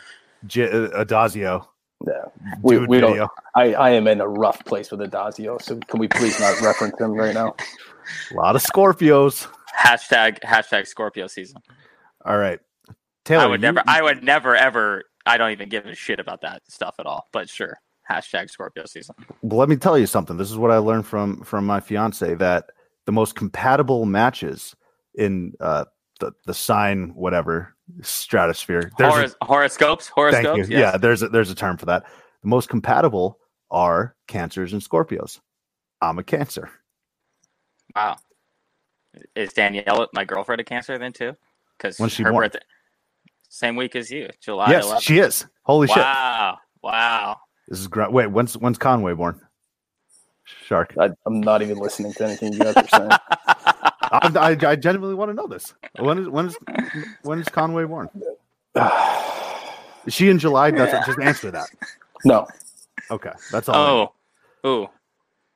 [0.46, 1.68] J, uh Adazio.
[2.06, 2.26] Yeah,
[2.62, 3.16] we, we video.
[3.16, 3.32] don't.
[3.56, 7.00] I, I am in a rough place with Adazio, so can we please not reference
[7.00, 7.56] him right now?
[8.32, 9.48] A lot of Scorpios.
[9.80, 11.62] Hashtag hashtag Scorpio season.
[12.26, 12.60] All right,
[13.24, 13.44] Taylor.
[13.44, 13.84] I would you- never.
[13.88, 15.04] I would never ever.
[15.28, 17.28] I don't even give a shit about that stuff at all.
[17.32, 17.80] But sure.
[18.10, 19.16] Hashtag Scorpio season.
[19.42, 20.38] Well, let me tell you something.
[20.38, 22.66] This is what I learned from from my fiance that
[23.06, 24.76] the most compatible matches
[25.16, 25.86] in uh,
[26.20, 28.92] the the sign whatever stratosphere.
[28.98, 30.08] There's a- horoscopes.
[30.08, 30.46] Horoscopes.
[30.46, 30.78] thank you.
[30.78, 30.94] yes.
[30.94, 32.04] Yeah, there's a, there's a term for that.
[32.42, 33.40] The most compatible
[33.72, 35.40] are cancers and Scorpios.
[36.02, 36.70] I'm a Cancer.
[37.96, 38.18] Wow.
[39.36, 41.34] Is Danielle, my girlfriend, a Cancer then too?
[41.78, 42.44] Because When's she her born?
[42.44, 42.60] birthday,
[43.50, 44.70] same week as you, July.
[44.72, 45.02] yes, 11th.
[45.02, 45.46] she is.
[45.64, 45.98] Holy shit!
[45.98, 46.58] Wow.
[46.84, 47.38] Wow.
[47.68, 48.12] This is great.
[48.12, 49.42] Wait, when's when's Conway born?
[50.44, 50.94] Shark.
[51.00, 53.10] I, I'm not even listening to anything you guys are saying.
[53.42, 55.74] I, I, I genuinely want to know this.
[55.98, 56.58] When is when is
[57.24, 58.10] when is Conway born?
[60.06, 60.70] Is she in July?
[60.72, 61.68] That's just answer that.
[62.24, 62.48] No.
[63.10, 63.76] Okay, that's all.
[63.76, 64.14] I Oh.
[64.64, 64.70] need.
[64.70, 64.90] Ooh.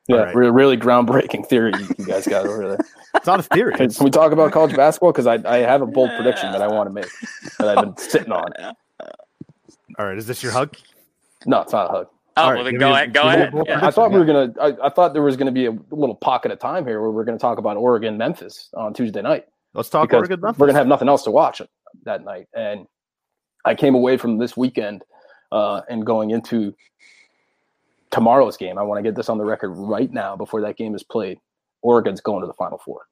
[0.08, 0.34] Yeah, All right.
[0.34, 2.78] re- really groundbreaking theory you you guys got over there.
[3.12, 3.74] It's not a theory.
[3.74, 5.10] Can, can we talk about college basketball?
[5.10, 7.08] Because I, I have a bold prediction that I want to make
[7.58, 8.52] that I've been sitting on.
[9.98, 10.76] All right, is this your hug?
[11.46, 12.06] No, it's not a hug.
[12.36, 13.12] Oh, All well, right, then give go me a- ahead.
[13.12, 13.66] Go give me a ahead.
[13.66, 13.86] Yeah.
[13.86, 14.52] I thought we were gonna.
[14.60, 17.24] I, I thought there was gonna be a little pocket of time here where we're
[17.24, 19.46] gonna talk about Oregon, Memphis on Tuesday night.
[19.74, 20.40] Let's talk because Oregon.
[20.40, 20.58] Memphis.
[20.58, 21.60] we're gonna have nothing else to watch
[22.04, 22.46] that night.
[22.54, 22.86] And
[23.64, 25.02] I came away from this weekend
[25.52, 26.74] uh, and going into
[28.10, 28.78] tomorrow's game.
[28.78, 31.38] I want to get this on the record right now before that game is played.
[31.82, 33.02] Oregon's going to the Final Four.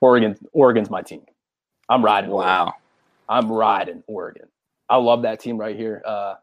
[0.00, 1.22] Oregon, Oregon's my team.
[1.88, 2.30] I'm riding.
[2.30, 2.48] Oregon.
[2.48, 2.74] Wow.
[3.28, 4.46] I'm riding Oregon.
[4.88, 6.02] I love that team right here.
[6.04, 6.34] Uh,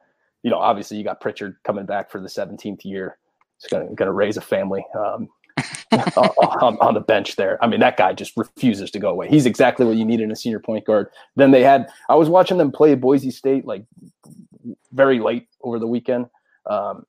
[0.44, 3.18] you know, obviously you got Pritchard coming back for the 17th year.
[3.60, 5.28] He's gonna gonna raise a family um,
[5.92, 7.62] on, on the bench there.
[7.64, 9.28] I mean, that guy just refuses to go away.
[9.28, 11.10] He's exactly what you need in a senior point guard.
[11.36, 13.84] Then they had I was watching them play Boise State like
[14.94, 16.28] very late over the weekend.
[16.70, 17.06] Um,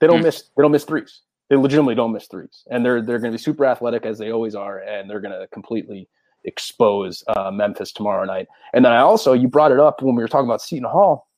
[0.00, 0.24] they don't Hmm.
[0.24, 1.22] miss they don't miss threes.
[1.48, 4.30] They legitimately don't miss threes, and they're they're going to be super athletic as they
[4.30, 6.08] always are, and they're going to completely
[6.44, 8.48] expose uh, Memphis tomorrow night.
[8.74, 11.28] And then I also you brought it up when we were talking about Seton Hall.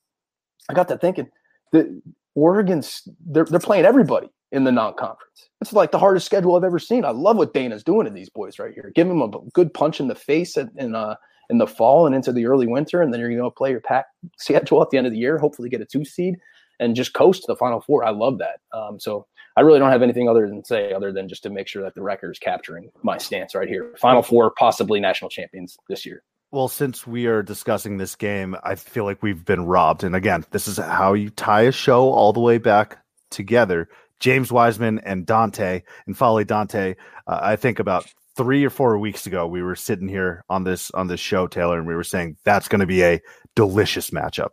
[0.68, 1.30] I got to thinking
[1.72, 2.02] that
[2.34, 5.48] Oregon's they're they're playing everybody in the non-conference.
[5.60, 7.04] It's like the hardest schedule I've ever seen.
[7.04, 8.92] I love what Dana's doing to these boys right here.
[8.94, 11.16] Give them a good punch in the face at, in uh
[11.50, 13.80] in the fall and into the early winter, and then you're going to play your
[13.80, 14.06] pack
[14.38, 15.38] schedule at the end of the year.
[15.38, 16.36] Hopefully, get a two seed
[16.80, 18.04] and just coast to the final four.
[18.04, 18.60] I love that.
[18.72, 21.68] Um, so I really don't have anything other than say other than just to make
[21.68, 23.94] sure that the record is capturing my stance right here.
[23.98, 26.22] Final four, possibly national champions this year.
[26.54, 30.04] Well, since we are discussing this game, I feel like we've been robbed.
[30.04, 32.98] And again, this is how you tie a show all the way back
[33.32, 33.88] together.
[34.20, 36.94] James Wiseman and Dante and N'Faly Dante.
[37.26, 40.92] Uh, I think about three or four weeks ago, we were sitting here on this
[40.92, 43.20] on this show, Taylor, and we were saying that's going to be a
[43.56, 44.50] delicious matchup.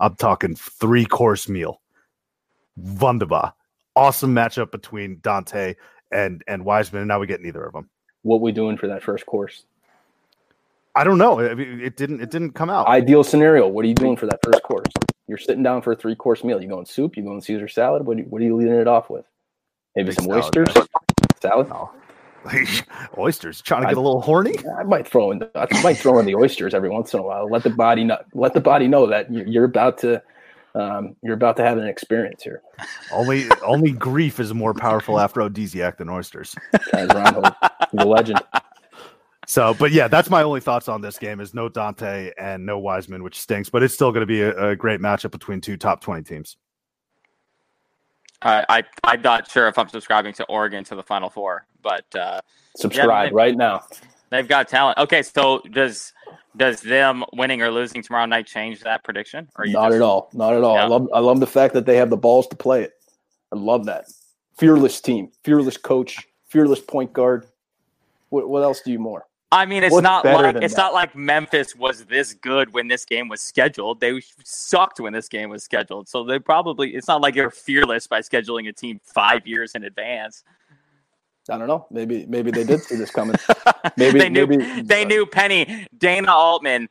[0.00, 1.80] I'm talking three course meal.
[2.74, 3.54] Wunderbar.
[3.94, 5.76] Awesome matchup between Dante
[6.10, 7.88] and and Wiseman, and now we get neither of them.
[8.22, 9.66] What we doing for that first course?
[10.96, 11.40] I don't know.
[11.40, 12.20] I it didn't.
[12.20, 12.86] It didn't come out.
[12.86, 13.66] Ideal scenario.
[13.66, 14.86] What are you doing for that first course?
[15.26, 16.62] You're sitting down for a three course meal.
[16.62, 17.16] You going soup?
[17.16, 18.06] You going Caesar salad?
[18.06, 19.24] What, what are you leading it off with?
[19.96, 20.74] Maybe Big some salad, oysters.
[20.74, 20.86] man.
[21.40, 21.68] Salad.
[21.68, 21.90] No.
[23.18, 23.62] Oysters.
[23.62, 24.54] Trying to get a little horny.
[24.78, 25.42] I might throw in.
[25.54, 27.48] I might throw in the oysters every once in a while.
[27.48, 28.18] Let the body know.
[28.34, 30.22] Let the body know that you're, you're about to.
[30.74, 32.60] Um, you're about to have an experience here.
[33.12, 36.54] Only only grief is more powerful aphrodisiac than oysters.
[36.92, 37.54] Guys, Ron,
[37.96, 38.40] a legend.
[39.46, 42.78] So, but yeah, that's my only thoughts on this game is no Dante and no
[42.78, 45.76] Wiseman, which stinks, but it's still going to be a, a great matchup between two
[45.76, 46.56] top 20 teams.
[48.42, 52.04] I, I I'm not sure if I'm subscribing to Oregon to the Final Four, but
[52.14, 52.40] uh,
[52.76, 53.84] Subscribe they- right now.
[54.30, 54.98] they've got talent.
[54.98, 56.12] Okay, so does
[56.56, 59.48] does them winning or losing tomorrow night change that prediction?
[59.56, 60.28] Or Not just- at all.
[60.34, 60.76] Not at all.
[60.76, 61.08] I love.
[61.14, 62.92] I love the fact that they have the balls to play it.
[63.50, 64.06] I love that.
[64.58, 67.46] Fearless team, fearless coach, fearless point guard.
[68.28, 69.26] What, what else do you more?
[69.54, 70.80] I mean, it's What's not like it's that?
[70.80, 74.00] not like Memphis was this good when this game was scheduled.
[74.00, 76.08] They sucked when this game was scheduled.
[76.08, 79.84] So they probably it's not like you're fearless by scheduling a team five years in
[79.84, 80.42] advance.
[81.48, 81.86] I don't know.
[81.88, 83.36] Maybe maybe they did see this coming.
[83.96, 86.88] Maybe they knew maybe they knew Penny Dana Altman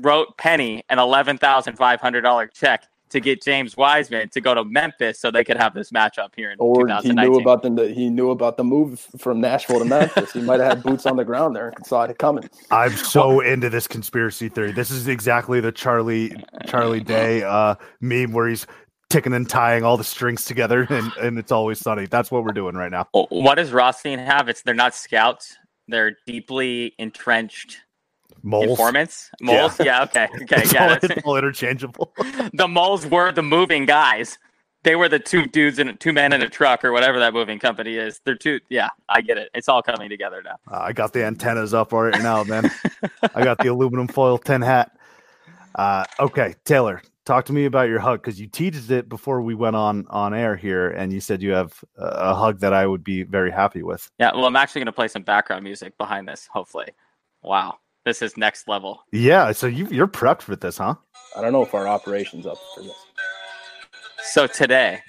[0.00, 4.54] wrote Penny an eleven thousand five hundred dollar check to get James Wiseman to go
[4.54, 7.92] to Memphis so they could have this matchup here in or he knew about the
[7.94, 10.32] he knew about the move from Nashville to Memphis.
[10.32, 12.48] he might have had boots on the ground there and saw it coming.
[12.70, 14.72] I'm so into this conspiracy theory.
[14.72, 16.34] This is exactly the Charlie
[16.66, 18.66] Charlie Day uh, meme where he's
[19.10, 22.06] ticking and tying all the strings together, and, and it's always sunny.
[22.06, 23.08] That's what we're doing right now.
[23.12, 24.48] What does Rothstein have?
[24.48, 25.56] It's they're not scouts.
[25.88, 27.78] They're deeply entrenched
[28.42, 28.70] Moles.
[28.70, 29.30] informants.
[29.40, 29.78] Moles.
[29.80, 30.02] Yeah.
[30.04, 30.28] okay.
[30.42, 30.62] Okay.
[30.62, 30.88] It's, Yeah.
[30.88, 32.12] that's- it's all interchangeable.
[32.52, 34.38] the moles were the moving guys.
[34.82, 37.58] They were the two dudes in two men in a truck or whatever that moving
[37.58, 38.20] company is.
[38.24, 38.60] They're two.
[38.70, 39.50] Yeah, I get it.
[39.54, 40.56] It's all coming together now.
[40.70, 42.70] Uh, I got the antennas up right now, man.
[43.34, 44.92] I got the aluminum foil tin hat.
[45.74, 49.54] Uh, okay, Taylor, talk to me about your hug because you teased it before we
[49.54, 52.86] went on on air here, and you said you have a, a hug that I
[52.86, 54.10] would be very happy with.
[54.18, 54.32] Yeah.
[54.34, 56.48] Well, I'm actually going to play some background music behind this.
[56.50, 56.88] Hopefully.
[57.42, 57.76] Wow.
[58.04, 59.02] This is next level.
[59.12, 60.94] Yeah, so you you're prepped for this, huh?
[61.36, 62.96] I don't know if our operations up for this.
[64.22, 65.00] So today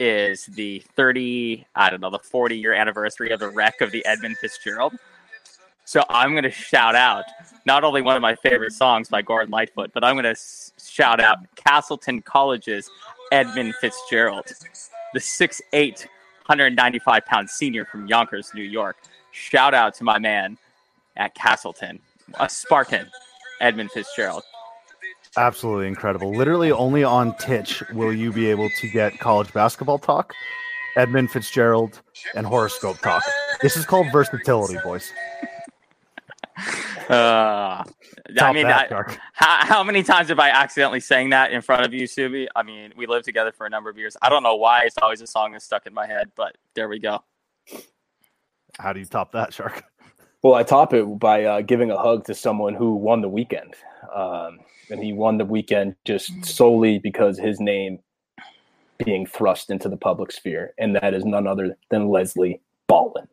[0.00, 4.04] is the 30, I don't know, the 40 year anniversary of the wreck of the
[4.04, 4.94] Edmund Fitzgerald.
[5.84, 7.24] So I'm going to shout out
[7.66, 10.72] not only one of my favorite songs by Gordon Lightfoot, but I'm going to s-
[10.82, 12.90] shout out Castleton College's
[13.32, 14.46] Edmund Fitzgerald,
[15.12, 16.06] the 6'8,
[16.46, 18.96] 195 pound senior from Yonkers, New York.
[19.30, 20.56] Shout out to my man
[21.16, 22.00] at Castleton,
[22.40, 23.10] a Spartan,
[23.60, 24.42] Edmund Fitzgerald.
[25.36, 26.32] Absolutely incredible.
[26.32, 30.32] Literally, only on Titch will you be able to get college basketball talk,
[30.96, 32.00] Edmund Fitzgerald,
[32.36, 33.24] and horoscope talk.
[33.60, 35.12] This is called versatility, boys.
[37.10, 37.82] Uh,
[38.40, 41.84] I mean, that, I- how, how many times have I accidentally sang that in front
[41.84, 42.46] of you, Subi?
[42.54, 44.16] I mean, we lived together for a number of years.
[44.22, 46.88] I don't know why it's always a song that's stuck in my head, but there
[46.88, 47.22] we go.
[48.78, 49.84] How do you top that, Shark?
[50.44, 53.76] Well, I top it by uh, giving a hug to someone who won the weekend.
[54.14, 54.60] Um,
[54.90, 57.98] and he won the weekend just solely because his name
[59.02, 60.74] being thrust into the public sphere.
[60.76, 63.26] And that is none other than Leslie Ballin.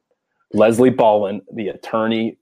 [0.53, 2.37] Leslie Ballin, the attorney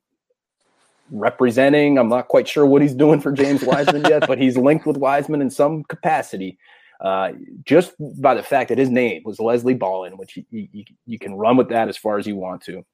[1.09, 4.85] representing, I'm not quite sure what he's doing for James Wiseman yet, but he's linked
[4.85, 6.59] with Wiseman in some capacity.
[7.01, 7.31] Uh,
[7.65, 11.33] just by the fact that his name was Leslie Ballin, which you, you, you can
[11.33, 12.85] run with that as far as you want to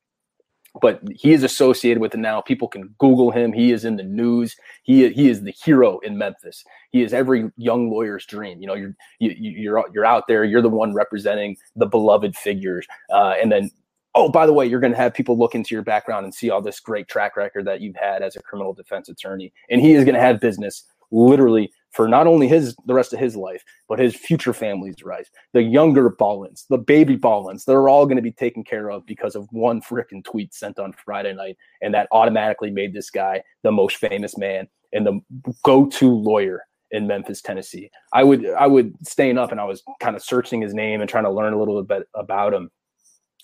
[0.81, 2.41] but he is associated with it now.
[2.41, 3.53] People can Google him.
[3.53, 4.55] He is in the news.
[4.83, 6.63] He he is the hero in Memphis.
[6.91, 8.59] He is every young lawyer's dream.
[8.61, 10.43] You know, you're you, you- you're you're out there.
[10.43, 12.85] You're the one representing the beloved figures.
[13.09, 13.71] Uh, and then,
[14.15, 16.49] oh, by the way, you're going to have people look into your background and see
[16.49, 19.51] all this great track record that you've had as a criminal defense attorney.
[19.69, 23.19] And he is going to have business literally for not only his the rest of
[23.19, 25.29] his life, but his future family's life.
[25.53, 29.35] The younger Ballins, the baby Ballins, they're all going to be taken care of because
[29.35, 33.71] of one freaking tweet sent on Friday night, and that automatically made this guy the
[33.71, 35.19] most famous man and the
[35.63, 37.89] go-to lawyer in Memphis, Tennessee.
[38.13, 41.09] I would I would staying up and I was kind of searching his name and
[41.09, 42.69] trying to learn a little bit about him.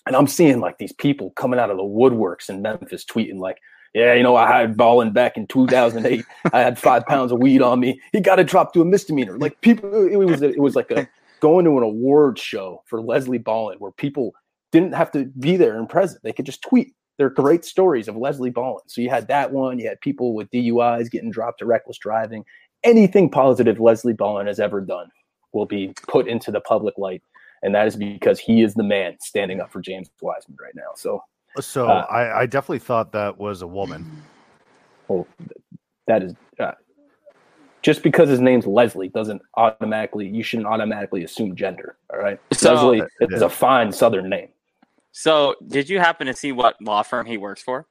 [0.06, 3.58] And I'm seeing like these people coming out of the woodworks in Memphis tweeting like,
[3.94, 6.24] yeah, you know, I had Ballin back in 2008.
[6.52, 8.00] I had five pounds of weed on me.
[8.12, 9.38] He got it dropped to a misdemeanor.
[9.38, 11.08] Like people, it was it was like a
[11.40, 14.34] going to an award show for Leslie Ballin, where people
[14.70, 16.22] didn't have to be there and present.
[16.22, 18.82] They could just tweet their great stories of Leslie Ballin.
[18.86, 19.78] So you had that one.
[19.78, 22.44] You had people with DUIs getting dropped to reckless driving.
[22.84, 25.08] Anything positive Leslie Ballin has ever done
[25.52, 27.22] will be put into the public light,
[27.62, 30.92] and that is because he is the man standing up for James Wiseman right now.
[30.96, 31.22] So
[31.60, 34.22] So Uh, I, I definitely thought that was a woman.
[35.08, 35.26] well,
[36.06, 36.72] that is uh,
[37.82, 41.96] just because his name's Leslie doesn't automatically you shouldn't automatically assume gender.
[42.12, 44.48] All right, So- Leslie is a fine Southern name.
[45.14, 47.84] So, did you happen to see what law firm he works for?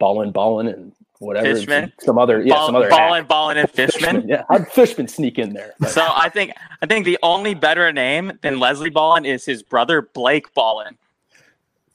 [0.00, 1.46] Ballin, Ballin, and whatever.
[1.46, 1.92] and Fishman?
[2.00, 2.88] some, some other, yeah, Ball- some other.
[2.88, 3.28] Ballin, hack.
[3.28, 4.28] Ballin, and Fishman?
[4.28, 5.74] Yeah, how'd Fishman sneak in there?
[5.78, 6.52] But- So I think
[6.82, 10.98] I think the only better name than Leslie Ballin is his brother Blake Ballin.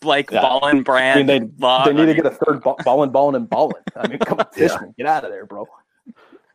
[0.01, 0.41] Blake Yeah.
[0.41, 1.29] Ballin I mean, brand.
[1.29, 3.81] they, law- they need I to get a third ba- Ballin, Ballin, and Ballin.
[3.95, 4.67] I mean, come on, Yeah.
[4.67, 5.65] Fishman, get out of there, bro.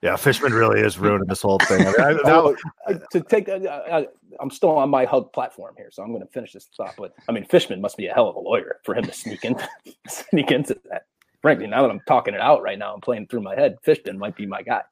[0.02, 1.80] Yeah, Fishman really is ruining this whole thing.
[1.82, 2.56] I mean, I- that Oh,
[2.88, 4.02] was- to take that, uh,
[4.40, 6.94] I'm still on my hug platform here, so I'm going to finish this thought.
[6.98, 9.44] But I mean, Fishman must be a hell of a lawyer for him to sneak
[9.44, 9.56] in,
[10.08, 11.06] sneak into that.
[11.40, 13.78] Frankly, now that I'm talking it out right now, I'm playing through my head.
[13.82, 14.82] Fishman might be my guy.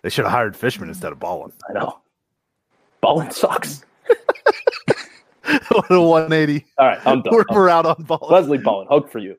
[0.00, 1.52] they should have hired Fishman instead of Ballin.
[1.68, 1.98] I know.
[3.02, 3.84] Ballin sucks.
[5.44, 6.66] What a 180.
[6.78, 7.34] All right, I'm done.
[7.34, 8.32] We're, we're out on Ballin.
[8.32, 9.36] Leslie Ballin, hug for you.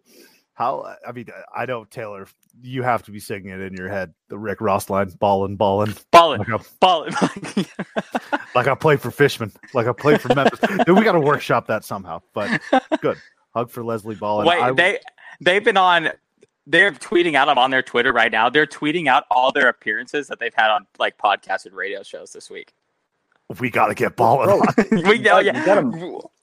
[0.56, 0.96] How?
[1.08, 2.28] I mean, I know Taylor.
[2.62, 4.14] You have to be singing it in your head.
[4.28, 5.96] The Rick Ross line, Ballin, Ballin.
[6.12, 7.14] Ballin, Like I, Ballin.
[8.56, 9.52] like I played for Fishman.
[9.74, 10.60] Like I played for Memphis.
[10.86, 12.22] Dude, we got to workshop that somehow.
[12.34, 12.62] But
[13.02, 13.18] good.
[13.56, 14.46] Hug for Leslie Ballin.
[14.48, 15.00] Wait, I- they
[15.42, 16.10] they've been on.
[16.68, 17.50] They're tweeting out.
[17.50, 18.50] I'm on their Twitter right now.
[18.50, 22.32] They're tweeting out all their appearances that they've had on like podcasts and radio shows
[22.32, 22.74] this week.
[23.60, 25.04] We got to get Ballin Bro, on.
[25.10, 25.66] We know, you yeah.
[25.66, 25.82] gotta,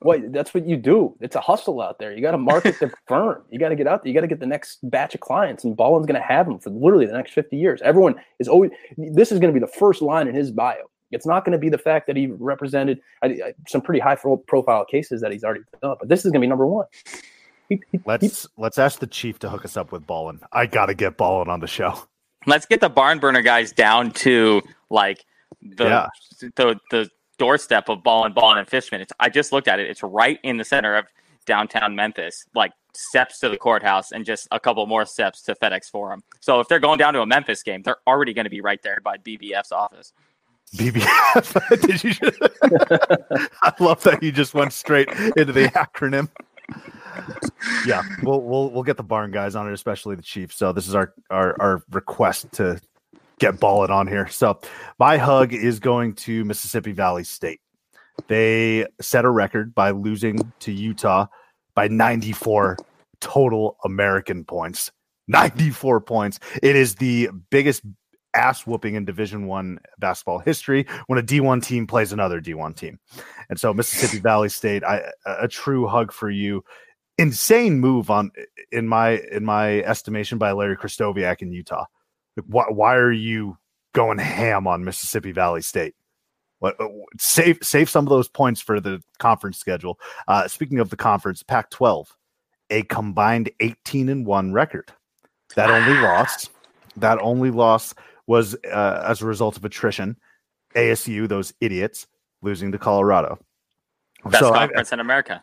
[0.00, 1.16] what, that's what you do.
[1.20, 2.14] It's a hustle out there.
[2.14, 3.42] You got to market the firm.
[3.50, 4.08] You got to get out there.
[4.08, 6.58] You got to get the next batch of clients, and Ballin's going to have them
[6.58, 7.80] for literally the next 50 years.
[7.82, 10.90] Everyone is always, this is going to be the first line in his bio.
[11.10, 14.16] It's not going to be the fact that he represented I, I, some pretty high
[14.46, 16.86] profile cases that he's already done, but this is going to be number one.
[17.68, 20.40] He, he, let's he, let's ask the chief to hook us up with Ballin.
[20.52, 22.00] I got to get Ballin on the show.
[22.46, 25.24] Let's get the barn burner guys down to like
[25.62, 26.06] the yeah.
[26.56, 29.00] the the doorstep of Ballin Ballin and Fishman.
[29.00, 29.88] It's, I just looked at it.
[29.88, 31.06] It's right in the center of
[31.46, 35.90] downtown Memphis, like steps to the courthouse and just a couple more steps to FedEx
[35.90, 36.22] Forum.
[36.40, 38.82] So if they're going down to a Memphis game, they're already going to be right
[38.82, 40.12] there by BBF's office.
[40.76, 41.80] BBF?
[41.86, 43.48] Did you?
[43.62, 46.28] I love that you just went straight into the acronym.
[47.84, 50.52] Yeah, we'll we'll we'll get the barn guys on it, especially the chief.
[50.52, 52.80] So this is our our our request to
[53.40, 54.28] get Ballin on here.
[54.28, 54.60] So
[54.98, 57.60] my hug is going to Mississippi Valley State.
[58.28, 61.26] They set a record by losing to Utah
[61.74, 62.76] by 94
[63.20, 64.92] total American points.
[65.28, 66.38] 94 points.
[66.62, 67.82] It is the biggest
[68.34, 72.96] ass whooping in division one basketball history when a d1 team plays another d1 team
[73.48, 76.62] and so mississippi valley state I, a true hug for you
[77.18, 78.30] insane move on
[78.70, 81.86] in my in my estimation by larry Krystkowiak in utah
[82.46, 83.56] why, why are you
[83.92, 85.94] going ham on mississippi valley state
[86.60, 86.88] what, uh,
[87.18, 89.98] save save some of those points for the conference schedule.
[90.28, 92.06] Uh, speaking of the conference, Pac-12,
[92.68, 94.92] a combined 18 and one record.
[95.56, 96.48] That only loss,
[96.96, 97.94] that only loss
[98.26, 100.16] was uh, as a result of attrition.
[100.76, 102.06] ASU, those idiots,
[102.42, 103.38] losing to Colorado.
[104.24, 105.42] Best so conference I, in America.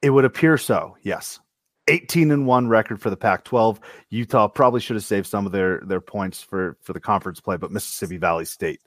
[0.00, 0.96] It would appear so.
[1.02, 1.40] Yes.
[1.88, 3.78] 18 and 1 record for the Pac-12.
[4.10, 7.56] Utah probably should have saved some of their their points for for the conference play,
[7.56, 8.80] but Mississippi Valley State.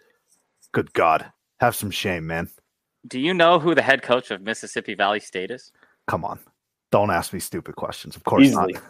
[0.72, 1.32] Good god.
[1.60, 2.50] Have some shame, man.
[3.08, 5.72] Do you know who the head coach of Mississippi Valley State is?
[6.08, 6.40] Come on.
[6.92, 8.16] Don't ask me stupid questions.
[8.16, 8.74] Of course Easily.
[8.74, 8.84] not.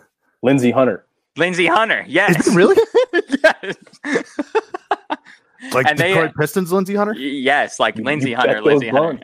[0.44, 1.06] Lindsey Hunter.
[1.38, 2.54] Lindsey Hunter, yes.
[2.54, 2.76] really?
[3.44, 3.76] yes.
[5.74, 7.14] like and Detroit they, Pistons, Lindsey Hunter?
[7.14, 9.22] Yes, like Lindsey Hunter, Lindsey Hunter.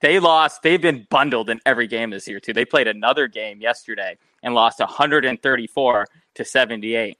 [0.00, 0.62] They lost.
[0.62, 2.52] They've been bundled in every game this year too.
[2.52, 7.18] They played another game yesterday and lost 134 to 78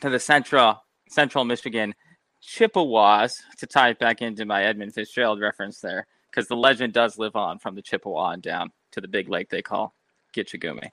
[0.00, 1.94] to the Central Central Michigan
[2.40, 7.18] Chippewas to tie it back into my Edmund Fitzgerald reference there, because the legend does
[7.18, 9.94] live on from the Chippewa and down to the big lake they call
[10.36, 10.90] Gitche Gumee.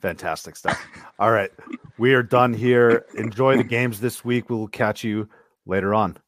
[0.00, 0.84] Fantastic stuff.
[1.20, 1.52] All right.
[1.96, 3.06] We are done here.
[3.14, 4.50] Enjoy the games this week.
[4.50, 5.28] We will catch you
[5.64, 6.18] later on.